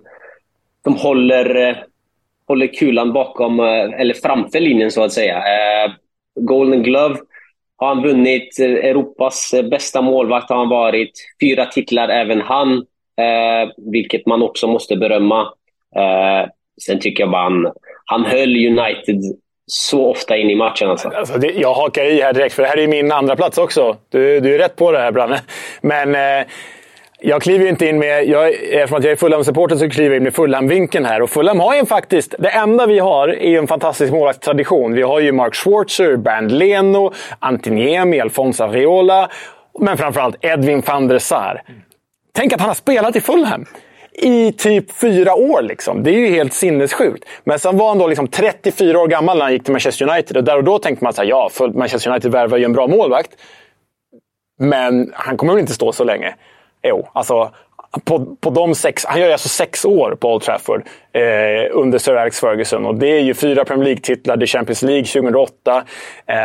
de 0.83 0.95
håller, 0.95 1.69
eh, 1.69 1.75
håller 2.47 2.67
kulan 2.67 3.13
bakom, 3.13 3.59
eh, 3.59 3.99
eller 3.99 4.13
framför 4.13 4.59
linjen 4.59 4.91
så 4.91 5.03
att 5.03 5.13
säga. 5.13 5.37
Eh, 5.37 5.91
Golden 6.39 6.83
Glove 6.83 7.17
har 7.77 7.87
han 7.87 8.03
vunnit. 8.03 8.59
Europas 8.59 9.53
bästa 9.71 10.01
målvakt 10.01 10.49
har 10.49 10.57
han 10.57 10.69
varit. 10.69 11.11
Fyra 11.41 11.65
titlar 11.65 12.09
även 12.09 12.41
han, 12.41 12.85
vilket 13.91 14.25
man 14.25 14.41
också 14.41 14.67
måste 14.67 14.95
berömma. 14.95 15.53
Sen 16.81 16.99
tycker 16.99 17.23
jag 17.23 17.31
bara 17.31 17.43
han, 17.43 17.71
han 18.05 18.25
höll 18.25 18.55
United 18.55 19.21
så 19.65 20.11
ofta 20.11 20.37
in 20.37 20.49
i 20.49 20.55
matchen. 20.55 20.89
Alltså. 20.89 21.09
Alltså 21.09 21.37
det, 21.37 21.51
jag 21.51 21.73
hakar 21.73 22.05
i 22.05 22.21
här 22.21 22.33
direkt, 22.33 22.55
för 22.55 22.63
det 22.63 22.69
här 22.69 22.77
är 22.77 22.87
min 22.87 23.11
andra 23.11 23.35
plats 23.35 23.57
också. 23.57 23.97
Du, 24.09 24.39
du 24.39 24.55
är 24.55 24.59
rätt 24.59 24.75
på 24.75 24.91
det 24.91 24.99
här, 24.99 25.11
Branne. 25.11 25.41
Men 25.81 26.15
eh, 26.15 26.47
jag 27.25 27.41
kliver 27.41 27.63
ju 27.63 27.69
inte 27.69 27.85
in 27.85 27.99
med... 27.99 28.27
Jag, 28.27 28.53
eftersom 28.53 28.97
att 28.97 29.03
jag 29.03 29.11
är 29.11 29.15
Fulham-supporter 29.15 29.75
så 29.75 29.89
kliver 29.89 30.09
jag 30.09 30.17
in 30.17 30.23
med 30.23 30.33
Fulham-vinkeln 30.33 31.05
här. 31.05 31.21
Och 31.21 31.29
Fulham 31.29 31.59
har 31.59 31.75
ju 31.75 31.85
faktiskt... 31.85 32.35
Det 32.39 32.49
enda 32.49 32.85
vi 32.85 32.99
har 32.99 33.27
är 33.27 33.49
ju 33.49 33.57
en 33.57 33.67
fantastisk 33.67 34.13
målvaktstradition. 34.13 34.93
Vi 34.93 35.01
har 35.01 35.19
ju 35.19 35.31
Mark 35.31 35.55
Schwarzer, 35.55 36.15
Bernd 36.15 36.51
Leno, 36.51 37.13
Antiniemi, 37.39 38.19
Alfonso 38.19 38.63
Areola. 38.63 39.29
Men 39.79 39.97
framförallt 39.97 40.35
Edwin 40.41 40.83
van 40.87 41.07
der 41.07 41.19
Sar. 41.19 41.61
Tänk 42.35 42.53
att 42.53 42.59
han 42.59 42.69
har 42.69 42.75
spelat 42.75 43.15
i 43.15 43.21
Fulham! 43.21 43.65
I 44.13 44.51
typ 44.51 44.91
fyra 44.91 45.35
år. 45.35 45.61
Liksom. 45.61 46.03
Det 46.03 46.11
är 46.11 46.19
ju 46.19 46.27
helt 46.27 46.53
sinnessjukt. 46.53 47.25
Men 47.43 47.59
sen 47.59 47.77
var 47.77 47.87
han 47.87 47.97
då 47.97 48.07
liksom 48.07 48.27
34 48.27 48.99
år 48.99 49.07
gammal 49.07 49.37
när 49.37 49.43
han 49.43 49.53
gick 49.53 49.63
till 49.63 49.71
Manchester 49.71 50.09
United. 50.09 50.37
Och 50.37 50.43
där 50.43 50.57
och 50.57 50.63
då 50.63 50.79
tänkte 50.79 51.03
man 51.03 51.09
att 51.09 51.27
ja, 51.27 51.49
Manchester 51.73 52.11
United 52.11 52.31
värvar 52.31 52.57
ju 52.57 52.63
en 52.63 52.73
bra 52.73 52.87
målvakt. 52.87 53.31
Men 54.59 55.11
han 55.13 55.37
kommer 55.37 55.53
väl 55.53 55.61
inte 55.61 55.73
stå 55.73 55.91
så 55.91 56.03
länge. 56.03 56.35
Jo, 56.83 57.07
alltså 57.13 57.51
på, 58.05 58.35
på 58.35 58.49
de 58.49 58.75
sex, 58.75 59.05
han 59.05 59.21
gör 59.21 59.31
alltså 59.31 59.49
sex 59.49 59.85
år 59.85 60.17
på 60.19 60.33
Old 60.33 60.43
Trafford 60.43 60.83
eh, 61.11 61.21
under 61.71 61.97
Sir 61.97 62.15
Alex 62.15 62.39
Ferguson. 62.39 62.85
Och 62.85 62.95
det 62.95 63.07
är 63.07 63.21
ju 63.21 63.33
fyra 63.33 63.65
Premier 63.65 63.85
League-titlar, 63.85 64.37
det 64.37 64.45
är 64.45 64.47
Champions 64.47 64.81
League 64.81 65.05
2008. 65.05 65.83
Eh, 66.27 66.35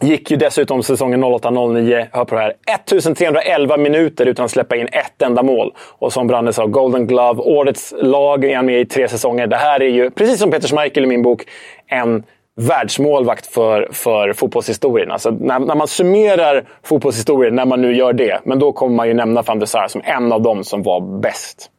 Gick 0.00 0.30
ju 0.30 0.36
dessutom 0.36 0.82
säsongen 0.82 1.24
08-09, 1.24 2.06
hör 2.12 2.24
på 2.24 2.34
det 2.34 2.40
här, 2.40 2.54
1311 2.74 3.76
minuter 3.76 4.26
utan 4.26 4.44
att 4.44 4.50
släppa 4.50 4.76
in 4.76 4.88
ett 4.92 5.22
enda 5.22 5.42
mål. 5.42 5.72
Och 5.98 6.12
som 6.12 6.26
Branne 6.26 6.52
sa, 6.52 6.66
Golden 6.66 7.06
Glove, 7.06 7.42
årets 7.42 7.94
lag 7.96 8.44
är 8.44 8.56
han 8.56 8.66
med 8.66 8.80
i 8.80 8.86
tre 8.86 9.08
säsonger. 9.08 9.46
Det 9.46 9.56
här 9.56 9.82
är 9.82 9.88
ju, 9.88 10.10
precis 10.10 10.38
som 10.38 10.50
Peter 10.50 10.68
Schmeichel 10.68 11.04
i 11.04 11.06
min 11.06 11.22
bok, 11.22 11.44
en 11.86 12.22
världsmålvakt 12.56 13.46
för, 13.46 13.88
för 13.92 14.32
fotbollshistorien. 14.32 15.10
Alltså 15.10 15.30
när, 15.30 15.58
när 15.58 15.74
man 15.74 15.88
summerar 15.88 16.64
fotbollshistorien, 16.82 17.54
när 17.54 17.66
man 17.66 17.82
nu 17.82 17.96
gör 17.96 18.12
det, 18.12 18.40
men 18.44 18.58
då 18.58 18.72
kommer 18.72 18.96
man 18.96 19.08
ju 19.08 19.14
nämna 19.14 19.42
van 19.42 19.58
der 19.58 19.66
Sar 19.66 19.88
som 19.88 20.00
en 20.04 20.32
av 20.32 20.42
dem 20.42 20.64
som 20.64 20.82
var 20.82 21.20
bäst. 21.20 21.70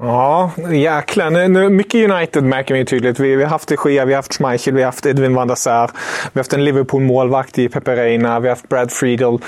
Ja, 0.00 0.50
jäklar. 0.72 1.30
Nu, 1.30 1.48
nu, 1.48 1.68
mycket 1.68 2.10
United 2.10 2.44
märker 2.44 2.74
vi 2.74 2.84
tydligt. 2.84 3.20
Vi, 3.20 3.36
vi 3.36 3.42
har 3.42 3.50
haft 3.50 3.68
de 3.68 3.76
Gea, 3.84 4.04
vi 4.04 4.12
har 4.12 4.18
haft 4.18 4.34
Schmeichel, 4.34 4.74
vi 4.74 4.80
har 4.80 4.86
haft 4.86 5.06
Edwin 5.06 5.34
van 5.34 5.48
der 5.48 5.54
Sar. 5.54 5.90
Vi 6.22 6.38
har 6.38 6.40
haft 6.40 6.52
en 6.52 6.64
Liverpool-målvakt 6.64 7.58
i 7.58 7.68
Pepe 7.68 7.96
Reina, 7.96 8.40
vi 8.40 8.48
har 8.48 8.56
haft 8.56 8.68
Brad 8.68 8.92
Friedel. 8.92 9.32
Uh, 9.34 9.38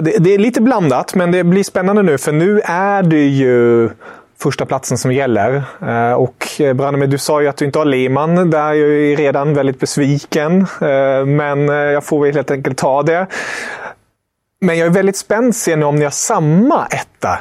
det, 0.00 0.18
det, 0.18 0.34
är 0.34 0.38
lite 0.38 0.60
blandat, 0.60 1.14
men 1.14 1.32
det 1.32 1.44
blir 1.44 1.64
spännande 1.64 2.02
nu, 2.02 2.18
för 2.18 2.32
nu 2.32 2.60
är 2.64 3.02
det 3.02 3.26
ju 3.26 3.90
första 4.38 4.66
platsen 4.66 4.98
som 4.98 5.12
gäller. 5.12 5.62
Uh, 5.82 6.12
och 6.12 6.60
eh, 6.60 6.74
Branimir, 6.74 7.06
du 7.06 7.18
sa 7.18 7.42
ju 7.42 7.48
att 7.48 7.56
du 7.56 7.64
inte 7.64 7.78
har 7.78 7.86
Lehmann. 7.86 8.50
Där 8.50 8.58
är 8.60 8.74
jag 8.74 9.18
redan 9.18 9.54
väldigt 9.54 9.80
besviken. 9.80 10.60
Uh, 10.60 11.24
men 11.26 11.68
jag 11.68 12.04
får 12.04 12.24
väl 12.24 12.34
helt 12.34 12.50
enkelt 12.50 12.78
ta 12.78 13.02
det. 13.02 13.26
Men 14.60 14.78
jag 14.78 14.86
är 14.86 14.90
väldigt 14.90 15.16
spänd 15.16 15.56
ser 15.56 15.76
ni 15.76 15.84
om 15.84 15.96
ni 15.96 16.04
har 16.04 16.10
samma 16.10 16.86
etta. 16.86 17.38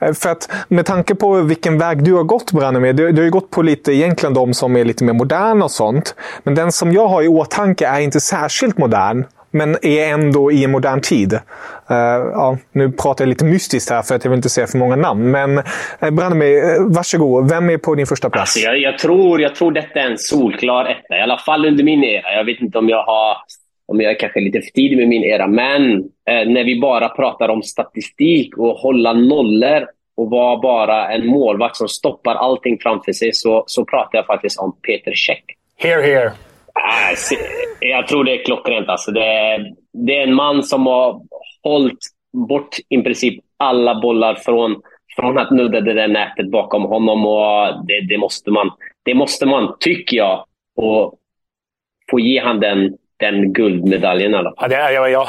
Eh, 0.00 0.12
för 0.12 0.30
att 0.30 0.50
med 0.68 0.86
tanke 0.86 1.14
på 1.14 1.40
vilken 1.40 1.78
väg 1.78 2.04
du 2.04 2.14
har 2.14 2.24
gått 2.24 2.52
Branimir, 2.52 2.92
du, 2.92 3.12
du 3.12 3.20
har 3.20 3.24
ju 3.24 3.30
gått 3.30 3.50
på 3.50 3.62
lite 3.62 3.92
egentligen 3.92 4.34
de 4.34 4.54
som 4.54 4.76
är 4.76 4.84
lite 4.84 5.04
mer 5.04 5.12
moderna 5.12 5.64
och 5.64 5.70
sånt. 5.70 6.14
Men 6.42 6.54
den 6.54 6.72
som 6.72 6.92
jag 6.92 7.08
har 7.08 7.22
i 7.22 7.28
åtanke 7.28 7.86
är 7.86 8.00
inte 8.00 8.20
särskilt 8.20 8.78
modern 8.78 9.24
men 9.52 9.76
är 9.82 10.12
ändå 10.12 10.52
i 10.52 10.64
en 10.64 10.70
modern 10.70 11.00
tid. 11.00 11.32
Uh, 11.32 11.38
ja, 12.32 12.58
nu 12.72 12.92
pratar 12.92 13.24
jag 13.24 13.28
lite 13.28 13.44
mystiskt 13.44 13.90
här 13.90 14.02
för 14.02 14.14
att 14.14 14.24
jag 14.24 14.30
vill 14.30 14.36
inte 14.36 14.48
säga 14.48 14.66
för 14.66 14.78
många 14.78 14.96
namn. 14.96 15.30
Men 15.30 15.58
eh, 15.58 15.64
uh, 16.04 16.10
Branimir, 16.10 16.80
uh, 16.80 16.94
varsågod. 16.94 17.48
Vem 17.48 17.70
är 17.70 17.78
på 17.78 17.94
din 17.94 18.06
första 18.06 18.30
plats? 18.30 18.56
Alltså, 18.56 18.58
jag, 18.58 18.78
jag, 18.78 18.98
tror, 18.98 19.40
jag 19.40 19.54
tror 19.54 19.72
detta 19.72 20.00
är 20.00 20.10
en 20.10 20.18
solklar 20.18 20.84
etta. 20.84 21.18
I 21.18 21.20
alla 21.20 21.38
fall 21.38 21.66
under 21.66 21.84
min 21.84 22.04
era. 22.04 22.32
Jag 22.32 22.44
vet 22.44 22.60
inte 22.60 22.78
om 22.78 22.88
jag 22.88 23.04
har 23.04 23.36
om 23.86 24.00
jag 24.00 24.10
är 24.10 24.18
kanske 24.18 24.40
lite 24.40 24.60
för 24.60 24.70
tidig 24.70 24.96
med 24.98 25.08
min 25.08 25.24
era, 25.24 25.46
men 25.46 25.98
eh, 26.30 26.48
när 26.48 26.64
vi 26.64 26.80
bara 26.80 27.08
pratar 27.08 27.48
om 27.48 27.62
statistik 27.62 28.58
och 28.58 28.74
hålla 28.74 29.12
nollor 29.12 29.86
och 30.16 30.30
vara 30.30 30.56
bara 30.56 31.12
en 31.12 31.26
målvakt 31.26 31.76
som 31.76 31.88
stoppar 31.88 32.34
allting 32.34 32.78
framför 32.82 33.12
sig 33.12 33.32
så, 33.32 33.64
så 33.66 33.84
pratar 33.84 34.18
jag 34.18 34.26
faktiskt 34.26 34.58
om 34.58 34.76
Peter 34.86 35.12
Käck. 35.14 35.44
Here, 35.76 36.02
here. 36.02 36.32
Jag 37.80 38.08
tror 38.08 38.24
det 38.24 38.40
är 38.40 38.44
klockrent. 38.44 38.88
Alltså. 38.88 39.10
Det, 39.10 39.24
är, 39.24 39.72
det 39.92 40.16
är 40.16 40.22
en 40.22 40.34
man 40.34 40.62
som 40.62 40.86
har 40.86 41.20
hållit 41.62 41.98
bort 42.48 42.76
i 42.88 43.02
princip 43.02 43.44
alla 43.56 44.00
bollar 44.00 44.34
från, 44.34 44.82
från 45.16 45.38
att 45.38 45.50
nudda 45.50 45.80
det 45.80 45.92
där 45.92 46.08
nätet 46.08 46.50
bakom 46.50 46.82
honom. 46.82 47.26
Och 47.26 47.86
det, 47.86 48.00
det, 48.08 48.18
måste 48.18 48.50
man, 48.50 48.70
det 49.02 49.14
måste 49.14 49.46
man, 49.46 49.76
tycker 49.80 50.16
jag, 50.16 50.44
och 50.76 51.14
få 52.10 52.20
ge 52.20 52.40
han 52.40 52.60
den 52.60 52.96
den 53.22 53.52
guldmedaljen 53.52 54.32
i 54.32 54.36
alla 54.36 54.50
fall. 54.50 54.56
Ja, 54.60 54.68
det, 54.68 54.92
ja, 54.92 55.08
ja. 55.08 55.28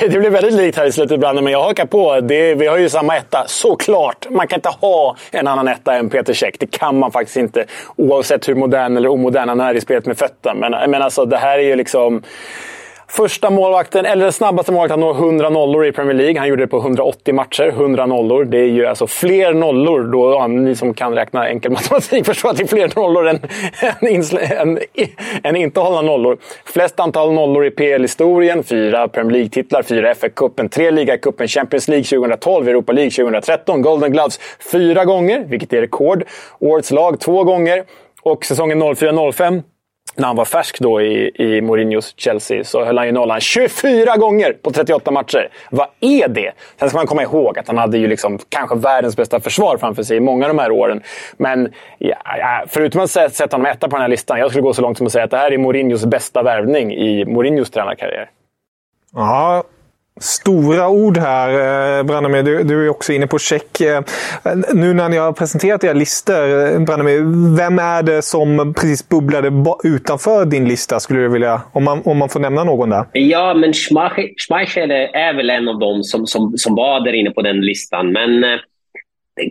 det 0.00 0.18
blir 0.18 0.30
väldigt 0.30 0.52
likt 0.54 0.78
här 0.78 0.86
i 0.86 0.92
slutet 0.92 1.14
ibland, 1.14 1.42
men 1.42 1.52
jag 1.52 1.62
hakar 1.62 1.86
på. 1.86 2.20
Det, 2.20 2.54
vi 2.54 2.66
har 2.66 2.78
ju 2.78 2.88
samma 2.88 3.16
etta, 3.16 3.44
såklart. 3.46 4.26
Man 4.30 4.46
kan 4.46 4.56
inte 4.56 4.68
ha 4.80 5.16
en 5.30 5.46
annan 5.46 5.68
etta 5.68 5.94
än 5.94 6.10
Peter 6.10 6.32
Käck. 6.32 6.56
Det 6.60 6.66
kan 6.66 6.98
man 6.98 7.12
faktiskt 7.12 7.36
inte. 7.36 7.64
Oavsett 7.96 8.48
hur 8.48 8.54
modern 8.54 8.96
eller 8.96 9.08
omodern 9.08 9.48
han 9.48 9.60
är 9.60 9.74
i 9.74 9.80
spelet 9.80 10.06
med 10.06 10.18
fötterna. 10.18 10.54
Men, 10.68 10.90
men 10.90 11.02
alltså, 11.02 11.24
det 11.24 11.36
här 11.36 11.58
är 11.58 11.62
ju 11.62 11.76
liksom 11.76 12.22
första 13.08 13.50
målvakten, 13.50 14.04
eller 14.04 14.22
den 14.22 14.32
snabbaste 14.32 14.72
målvakten 14.72 15.02
att 15.02 15.16
nå 15.16 15.26
100 15.26 15.50
nollor 15.50 15.86
i 15.86 15.92
Premier 15.92 16.14
League. 16.14 16.38
Han 16.38 16.48
gjorde 16.48 16.62
det 16.62 16.66
på 16.66 16.78
180 16.78 17.34
matcher. 17.34 17.68
100 17.68 18.06
nollor. 18.06 18.44
Det 18.44 18.58
är 18.58 18.68
ju 18.68 18.86
alltså 18.86 19.06
fler 19.06 19.54
nollor. 19.54 20.02
Då, 20.02 20.32
ja, 20.32 20.46
ni 20.46 20.76
som 20.76 20.94
kan 20.94 21.14
räkna 21.14 21.48
enkel 21.48 21.72
matematik 21.72 22.26
förstår 22.26 22.50
att 22.50 22.56
det 22.56 22.62
är 22.62 22.66
fler 22.66 22.92
nollor 22.96 23.28
än, 23.28 23.40
än, 24.00 24.22
än, 24.58 24.78
än 25.42 25.56
inte 25.56 25.80
hållna 25.80 26.02
nollor. 26.02 26.38
Flest 26.64 27.00
antal 27.00 27.32
nollor 27.32 27.66
i 27.66 27.70
PL-historien. 27.70 28.62
Fyra 28.62 29.08
Premier 29.08 29.32
League-titlar, 29.32 29.82
fyra 29.82 30.14
FA-cupen, 30.14 30.68
tre 30.68 30.90
ligacupen, 30.90 31.48
Champions 31.48 31.88
League 31.88 32.04
2012, 32.04 32.68
Europa 32.68 32.92
League 32.92 33.10
2013, 33.10 33.82
Golden 33.82 34.12
Gloves 34.12 34.40
fyra 34.72 35.04
gånger, 35.04 35.44
vilket 35.48 35.72
är 35.72 35.80
rekord. 35.80 36.24
Årets 36.58 36.90
lag 36.90 37.20
två 37.20 37.44
gånger. 37.44 37.84
Och 38.22 38.44
säsongen 38.44 38.82
04-05 38.82 39.62
när 40.16 40.26
han 40.26 40.36
var 40.36 40.44
färsk 40.44 40.80
då 40.80 41.02
i, 41.02 41.30
i 41.34 41.60
Mourinhos 41.60 42.14
Chelsea 42.16 42.64
så 42.64 42.84
höll 42.84 42.98
han 42.98 43.06
ju 43.06 43.12
nollan 43.12 43.40
24 43.40 44.16
gånger 44.16 44.52
på 44.52 44.70
38 44.70 45.10
matcher. 45.10 45.48
Vad 45.70 45.86
är 46.00 46.28
det? 46.28 46.52
Sen 46.80 46.88
ska 46.88 46.98
man 46.98 47.06
komma 47.06 47.22
ihåg 47.22 47.58
att 47.58 47.66
han 47.66 47.78
hade 47.78 47.98
ju 47.98 48.06
liksom 48.06 48.38
kanske 48.48 48.76
världens 48.76 49.16
bästa 49.16 49.40
försvar 49.40 49.76
framför 49.76 50.02
sig 50.02 50.16
i 50.16 50.20
många 50.20 50.46
av 50.46 50.54
de 50.54 50.58
här 50.58 50.70
åren. 50.70 51.02
Men 51.36 51.72
ja, 51.98 52.64
förutom 52.68 53.00
att 53.00 53.10
sätta 53.10 53.56
honom 53.56 53.66
etta 53.66 53.88
på 53.88 53.96
den 53.96 54.02
här 54.02 54.08
listan, 54.08 54.38
jag 54.38 54.50
skulle 54.50 54.62
gå 54.62 54.74
så 54.74 54.82
långt 54.82 54.98
som 54.98 55.06
att 55.06 55.12
säga 55.12 55.24
att 55.24 55.30
det 55.30 55.36
här 55.36 55.52
är 55.52 55.58
Mourinhos 55.58 56.04
bästa 56.04 56.42
värvning 56.42 56.94
i 56.94 57.24
Mourinhos 57.24 57.70
tränarkarriär. 57.70 58.30
Ja, 59.14 59.64
Stora 60.20 60.88
ord 60.88 61.18
här, 61.18 61.48
eh, 61.98 62.42
Du, 62.44 62.62
du 62.62 62.84
är 62.84 62.88
också 62.88 63.12
inne 63.12 63.26
på 63.26 63.38
check. 63.38 63.80
Eh, 63.80 64.02
nu 64.74 64.94
när 64.94 65.08
ni 65.08 65.16
har 65.16 65.32
presenterat 65.32 65.84
era 65.84 65.92
listor, 65.92 66.34
eh, 66.34 67.56
vem 67.56 67.78
är 67.78 68.02
det 68.02 68.22
som 68.22 68.74
precis 68.74 69.08
bubblade 69.08 69.52
utanför 69.84 70.44
din 70.44 70.68
lista, 70.68 71.00
skulle 71.00 71.20
du 71.20 71.28
vilja, 71.28 71.62
om 71.72 71.84
man, 71.84 72.02
om 72.04 72.18
man 72.18 72.28
får 72.28 72.40
nämna 72.40 72.64
någon 72.64 72.90
där? 72.90 73.04
Ja, 73.12 73.54
men 73.54 73.72
Schmeichel 73.72 74.90
är 74.90 75.34
väl 75.36 75.50
en 75.50 75.68
av 75.68 75.78
dem 75.78 76.02
som, 76.02 76.26
som, 76.26 76.52
som 76.56 76.74
var 76.74 77.00
där 77.00 77.12
inne 77.12 77.30
på 77.30 77.42
den 77.42 77.60
listan. 77.60 78.12
Men 78.12 78.44
eh, 78.44 78.58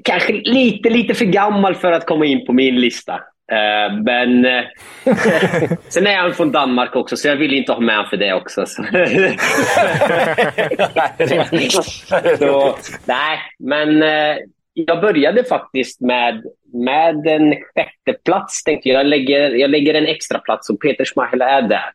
kanske 0.04 0.34
lite, 0.34 0.90
lite 0.90 1.14
för 1.14 1.26
gammal 1.26 1.76
för 1.76 1.92
att 1.92 2.06
komma 2.06 2.26
in 2.26 2.46
på 2.46 2.54
min 2.54 2.76
lista. 2.82 3.20
Uh, 3.54 4.02
men 4.04 4.46
uh, 4.46 4.64
sen 5.90 6.08
är 6.08 6.18
han 6.18 6.34
från 6.34 6.52
Danmark 6.52 6.96
också, 6.96 7.18
så 7.18 7.28
jag 7.28 7.36
vill 7.36 7.54
inte 7.54 7.72
ha 7.72 7.80
med 7.80 7.96
honom 7.96 8.10
för 8.10 8.18
det 8.18 8.34
också. 8.34 8.66
Så. 8.66 8.84
så, 12.40 12.76
nej, 13.06 13.40
men 13.60 14.04
uh, 14.04 14.38
jag 14.74 15.02
började 15.02 15.44
faktiskt 15.44 16.02
med, 16.02 16.44
med 16.74 17.28
en 17.28 17.56
sjätte 17.56 18.14
plats. 18.26 18.64
Tänkte 18.64 18.90
jag, 18.90 19.06
lägger, 19.06 19.50
jag 19.50 19.70
lägger 19.70 19.94
en 19.94 20.08
extra 20.08 20.40
plats 20.40 20.70
och 20.70 20.80
Peter 20.80 21.06
Schmeichel 21.06 21.42
är 21.42 21.62
där. 21.62 21.92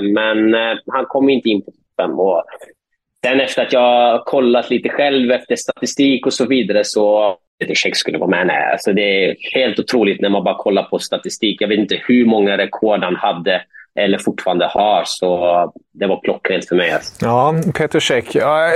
men 0.00 0.54
han 0.86 1.04
kom 1.04 1.28
inte 1.28 1.48
in 1.48 1.62
på 1.62 1.72
fem. 2.00 2.10
Sen 3.24 3.40
efter 3.40 3.62
att 3.62 3.72
jag 3.72 4.24
kollat 4.24 4.70
lite 4.70 4.88
själv 4.88 5.32
efter 5.32 5.56
statistik 5.56 6.26
och 6.26 6.32
så 6.32 6.46
vidare 6.46 6.84
så 6.84 7.36
Peter 7.60 7.74
Cech 7.74 7.96
skulle 7.96 8.18
vara 8.18 8.30
med. 8.30 8.46
Nej, 8.46 8.72
alltså 8.72 8.92
det 8.92 9.24
är 9.24 9.36
helt 9.54 9.78
otroligt 9.78 10.20
när 10.20 10.28
man 10.28 10.44
bara 10.44 10.58
kollar 10.58 10.82
på 10.82 10.98
statistik. 10.98 11.62
Jag 11.62 11.68
vet 11.68 11.78
inte 11.78 12.00
hur 12.06 12.26
många 12.26 12.58
rekord 12.58 13.04
han 13.04 13.16
hade 13.16 13.62
eller 14.00 14.18
fortfarande 14.18 14.66
har. 14.66 15.02
Så 15.06 15.72
det 15.92 16.06
var 16.06 16.20
klockrent 16.24 16.68
för 16.68 16.76
mig. 16.76 16.90
Alltså. 16.90 17.24
Ja, 17.24 17.54
Peter 17.74 18.00
Cech. 18.00 18.36
Ja, 18.36 18.70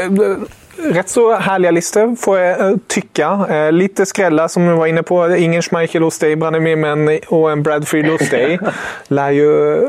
rätt 0.93 1.09
så 1.09 1.35
härliga 1.35 1.71
listor 1.71 2.17
får 2.17 2.39
jag 2.39 2.71
eh, 2.71 2.77
tycka. 2.87 3.47
Eh, 3.51 3.73
lite 3.73 4.07
skrälla 4.07 4.49
som 4.49 4.67
du 4.67 4.73
var 4.73 4.87
inne 4.87 5.03
på. 5.03 5.37
Ingen 5.37 5.63
Schmeichel 5.63 6.03
hos 6.03 6.19
dig, 6.19 6.37
Branimir, 6.37 6.77
men 6.77 7.21
och 7.29 7.51
en 7.51 7.63
Bradford 7.63 8.07
hos 8.07 8.31
dig. 8.31 8.59
Lär 9.09 9.31
ju 9.31 9.81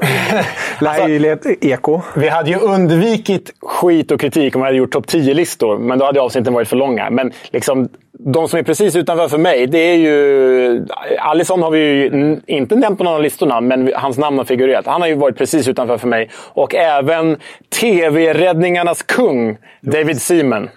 Alltså, 0.86 1.50
eko. 1.60 2.00
Vi 2.16 2.28
hade 2.28 2.50
ju 2.50 2.56
undvikit 2.56 3.54
skit 3.60 4.10
och 4.10 4.20
kritik 4.20 4.56
om 4.56 4.62
vi 4.62 4.66
hade 4.66 4.78
gjort 4.78 4.92
topp 4.92 5.06
10-listor, 5.06 5.78
men 5.78 5.98
då 5.98 6.04
hade 6.04 6.20
avsnitten 6.20 6.54
varit 6.54 6.68
för 6.68 6.76
långa. 6.76 7.10
Men 7.10 7.32
liksom, 7.50 7.88
de 8.12 8.48
som 8.48 8.58
är 8.58 8.62
precis 8.62 8.96
utanför 8.96 9.28
för 9.28 9.38
mig, 9.38 9.66
det 9.66 9.78
är 9.78 9.96
ju... 9.96 10.86
Alisson 11.18 11.62
har 11.62 11.70
vi 11.70 11.78
ju 11.78 12.40
inte 12.46 12.76
nämnt 12.76 12.98
på 12.98 13.04
någon 13.04 13.14
av 13.14 13.22
listorna, 13.22 13.60
men 13.60 13.92
hans 13.94 14.18
namn 14.18 14.38
har 14.38 14.44
figurerat. 14.44 14.86
Han 14.86 15.00
har 15.00 15.08
ju 15.08 15.14
varit 15.14 15.38
precis 15.38 15.68
utanför 15.68 15.98
för 15.98 16.08
mig. 16.08 16.30
Och 16.34 16.74
även 16.74 17.36
TV-räddningarnas 17.80 19.02
kung, 19.02 19.56
David 19.80 20.22
Seaman. 20.22 20.68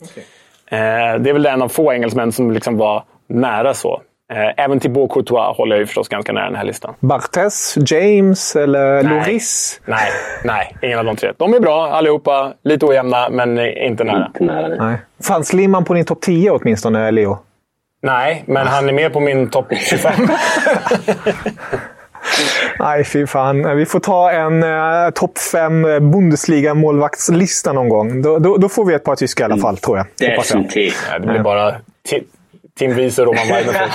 Okay. 0.00 0.22
Eh, 0.70 1.18
det 1.18 1.30
är 1.30 1.32
väl 1.32 1.46
en 1.46 1.62
av 1.62 1.68
få 1.68 1.92
engelsmän 1.92 2.32
som 2.32 2.50
liksom 2.50 2.76
var 2.76 3.04
nära 3.26 3.74
så. 3.74 4.02
Eh, 4.32 4.64
även 4.64 4.80
Thibaut 4.80 5.12
Courtois 5.12 5.56
håller 5.56 5.76
jag 5.76 5.80
ju 5.80 5.86
förstås 5.86 6.08
ganska 6.08 6.32
nära 6.32 6.44
den 6.44 6.56
här 6.56 6.64
listan. 6.64 6.94
Bartes, 7.00 7.74
James 7.86 8.56
eller 8.56 9.02
nej. 9.02 9.18
Loris? 9.18 9.80
Nej, 9.84 10.10
nej, 10.44 10.76
ingen 10.82 10.98
av 10.98 11.04
de 11.04 11.16
tre. 11.16 11.32
De 11.36 11.54
är 11.54 11.60
bra 11.60 11.86
allihopa. 11.86 12.52
Lite 12.62 12.86
ojämna, 12.86 13.28
men 13.30 13.58
inte 13.58 14.04
nära. 14.04 14.26
Inte 14.26 14.44
nära 14.44 14.68
nej. 14.68 14.96
Fanns 15.22 15.52
Limman 15.52 15.84
på 15.84 15.94
din 15.94 16.04
topp 16.04 16.20
10 16.20 16.50
åtminstone, 16.50 17.10
Leo? 17.10 17.38
Nej, 18.02 18.44
men 18.46 18.66
han 18.66 18.88
är 18.88 18.92
med 18.92 19.12
på 19.12 19.20
min 19.20 19.50
topp 19.50 19.66
25. 19.76 20.12
Nej, 22.78 23.04
fy 23.04 23.26
fan. 23.26 23.76
Vi 23.76 23.86
får 23.86 24.00
ta 24.00 24.30
en 24.30 24.62
uh, 24.62 25.10
topp 25.10 25.38
5 25.38 25.82
Bundesliga-målvaktslista 25.84 27.72
någon 27.72 27.88
gång. 27.88 28.22
Då, 28.22 28.38
då, 28.38 28.56
då, 28.56 28.68
får 28.68 28.84
vi 28.84 28.94
ett 28.94 29.04
par 29.04 29.16
tyska 29.16 29.42
i 29.42 29.44
alla 29.44 29.56
fall, 29.56 29.76
tror 29.76 29.96
jag. 29.96 30.06
Definitivt. 30.18 30.94
Ja, 31.10 31.18
det 31.18 31.26
blir 31.26 31.40
bara 31.40 31.74
Tim 32.78 32.94
Wiese 32.94 33.22
och 33.22 33.26
Roman 33.26 33.48
Weidenfeldt. 33.52 33.94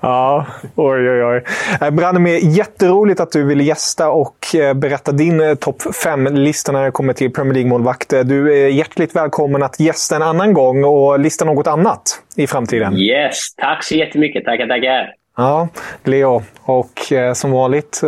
ja, 0.00 0.46
oj 0.74 1.10
oj 1.10 1.24
oj. 1.24 1.44
Eh, 1.80 1.90
Branimir, 1.90 2.38
jätteroligt 2.42 3.20
att 3.20 3.32
du 3.32 3.44
ville 3.44 3.64
gästa 3.64 4.10
och 4.10 4.54
eh, 4.54 4.74
berätta 4.74 5.12
din 5.12 5.40
eh, 5.40 5.54
topp 5.54 5.82
5-lista 5.82 6.72
när 6.72 6.84
det 6.84 6.90
kommer 6.90 7.12
till 7.12 7.32
Premier 7.32 7.54
League-målvakter. 7.54 8.24
Du 8.24 8.64
är 8.64 8.68
hjärtligt 8.68 9.16
välkommen 9.16 9.62
att 9.62 9.80
gästa 9.80 10.16
en 10.16 10.22
annan 10.22 10.52
gång 10.52 10.84
och 10.84 11.18
lista 11.18 11.44
något 11.44 11.66
annat 11.66 12.02
i 12.36 12.46
framtiden. 12.46 12.96
Yes, 12.96 13.54
tack 13.56 13.84
så 13.84 13.94
jättemycket. 13.94 14.44
Tackar, 14.44 14.66
tackar. 14.66 15.12
Ja, 15.36 15.68
Leo. 16.04 16.42
Och 16.62 17.12
som 17.34 17.50
vanligt, 17.52 18.00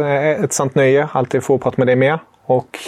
ett 0.44 0.52
sant 0.52 0.74
nöje 0.74 1.08
alltid 1.12 1.42
få 1.42 1.58
prata 1.58 1.74
med 1.78 1.86
dig 1.86 1.96
mer. 1.96 2.18
Och 2.46 2.78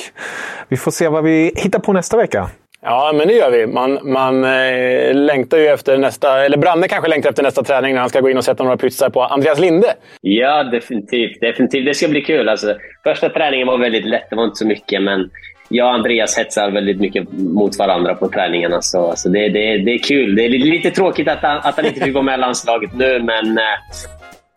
vi 0.69 0.77
får 0.77 0.91
se 0.91 1.09
vad 1.09 1.25
vi 1.25 1.53
hittar 1.57 1.79
på 1.79 1.93
nästa 1.93 2.17
vecka. 2.17 2.51
Ja, 2.85 3.13
men 3.15 3.29
det 3.29 3.35
gör 3.35 3.51
vi. 3.51 3.67
Man, 3.67 3.99
man 4.03 4.45
eh, 4.45 5.15
längtar 5.15 5.59
ju 5.59 5.67
efter 5.67 5.99
nästa... 5.99 6.45
Eller 6.45 6.57
Branne 6.57 6.89
kanske 6.89 7.11
längtar 7.11 7.31
efter 7.31 7.43
nästa 7.43 7.63
träning 7.63 7.95
när 7.95 8.01
han 8.01 8.09
ska 8.09 8.21
gå 8.21 8.31
in 8.31 8.37
och 8.37 8.45
sätta 8.45 8.65
några 8.65 8.77
pytsar 8.77 9.11
på 9.11 9.23
Andreas 9.23 9.61
Linde. 9.61 9.95
Ja, 10.21 10.65
definitivt. 10.65 11.41
definitivt. 11.41 11.87
Det 11.87 11.95
ska 11.95 12.09
bli 12.09 12.21
kul. 12.21 12.49
Alltså, 12.49 12.75
första 13.05 13.29
träningen 13.29 13.67
var 13.67 13.79
väldigt 13.79 14.05
lätt. 14.05 14.31
Det 14.31 14.37
var 14.37 14.45
inte 14.45 14.57
så 14.57 14.67
mycket, 14.67 15.03
men 15.03 15.31
jag 15.69 15.87
och 15.87 15.95
Andreas 15.95 16.39
hetsar 16.39 16.71
väldigt 16.71 17.01
mycket 17.01 17.33
mot 17.33 17.79
varandra 17.79 18.15
på 18.15 18.29
träningarna. 18.29 18.83
Så, 18.83 19.11
alltså, 19.11 19.29
det, 19.29 19.49
det, 19.49 19.79
det 19.79 19.91
är 19.91 19.99
kul. 19.99 20.35
Det 20.35 20.45
är 20.45 20.49
lite 20.49 20.91
tråkigt 20.91 21.29
att 21.29 21.43
han, 21.43 21.59
att 21.59 21.77
han 21.77 21.87
inte 21.87 22.01
fick 22.01 22.15
vara 22.15 22.25
med 22.25 22.39
i 22.39 22.41
landslaget 22.41 22.95
nu, 22.95 23.23
men 23.23 23.59
eh, 23.59 23.65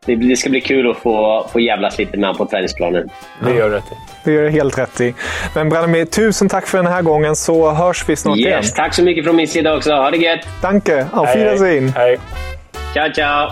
det, 0.06 0.36
ska 0.36 0.50
bli 0.50 0.62
kul 0.62 0.92
att 0.92 0.98
få, 0.98 1.48
få 1.54 1.60
jävlas 1.60 1.98
lite 1.98 2.18
med 2.18 2.30
honom 2.30 2.38
på 2.38 2.52
träningsplanen. 2.52 3.10
Det 3.44 3.54
gör 3.54 3.70
du 3.70 3.76
rätt 3.76 3.92
i. 3.92 3.96
Det 4.24 4.32
gör 4.32 4.44
du 4.44 4.50
helt 4.50 4.78
rätt 4.78 5.02
i. 5.02 5.14
Men 5.56 5.70
Branimir, 5.70 6.06
tusen 6.06 6.50
tack 6.50 6.68
för 6.68 6.78
den 6.78 6.88
här 6.88 7.02
gången 7.02 7.36
så 7.36 7.72
hörs 7.72 8.10
vi 8.10 8.16
snart 8.16 8.38
yes, 8.38 8.48
igen. 8.48 8.64
Tack 8.76 8.94
så 8.94 9.04
mycket 9.04 9.26
från 9.26 9.36
min 9.36 9.48
sida 9.48 9.76
också. 9.76 9.94
Ha 9.94 10.12
det 10.12 10.18
gött! 10.18 10.48
Danke! 10.62 11.08
Auf 11.14 11.28
Hej, 11.28 11.38
Wiedersehen! 11.38 11.94
Hej. 11.96 12.18
Ciao, 12.94 13.14
ciao! 13.14 13.52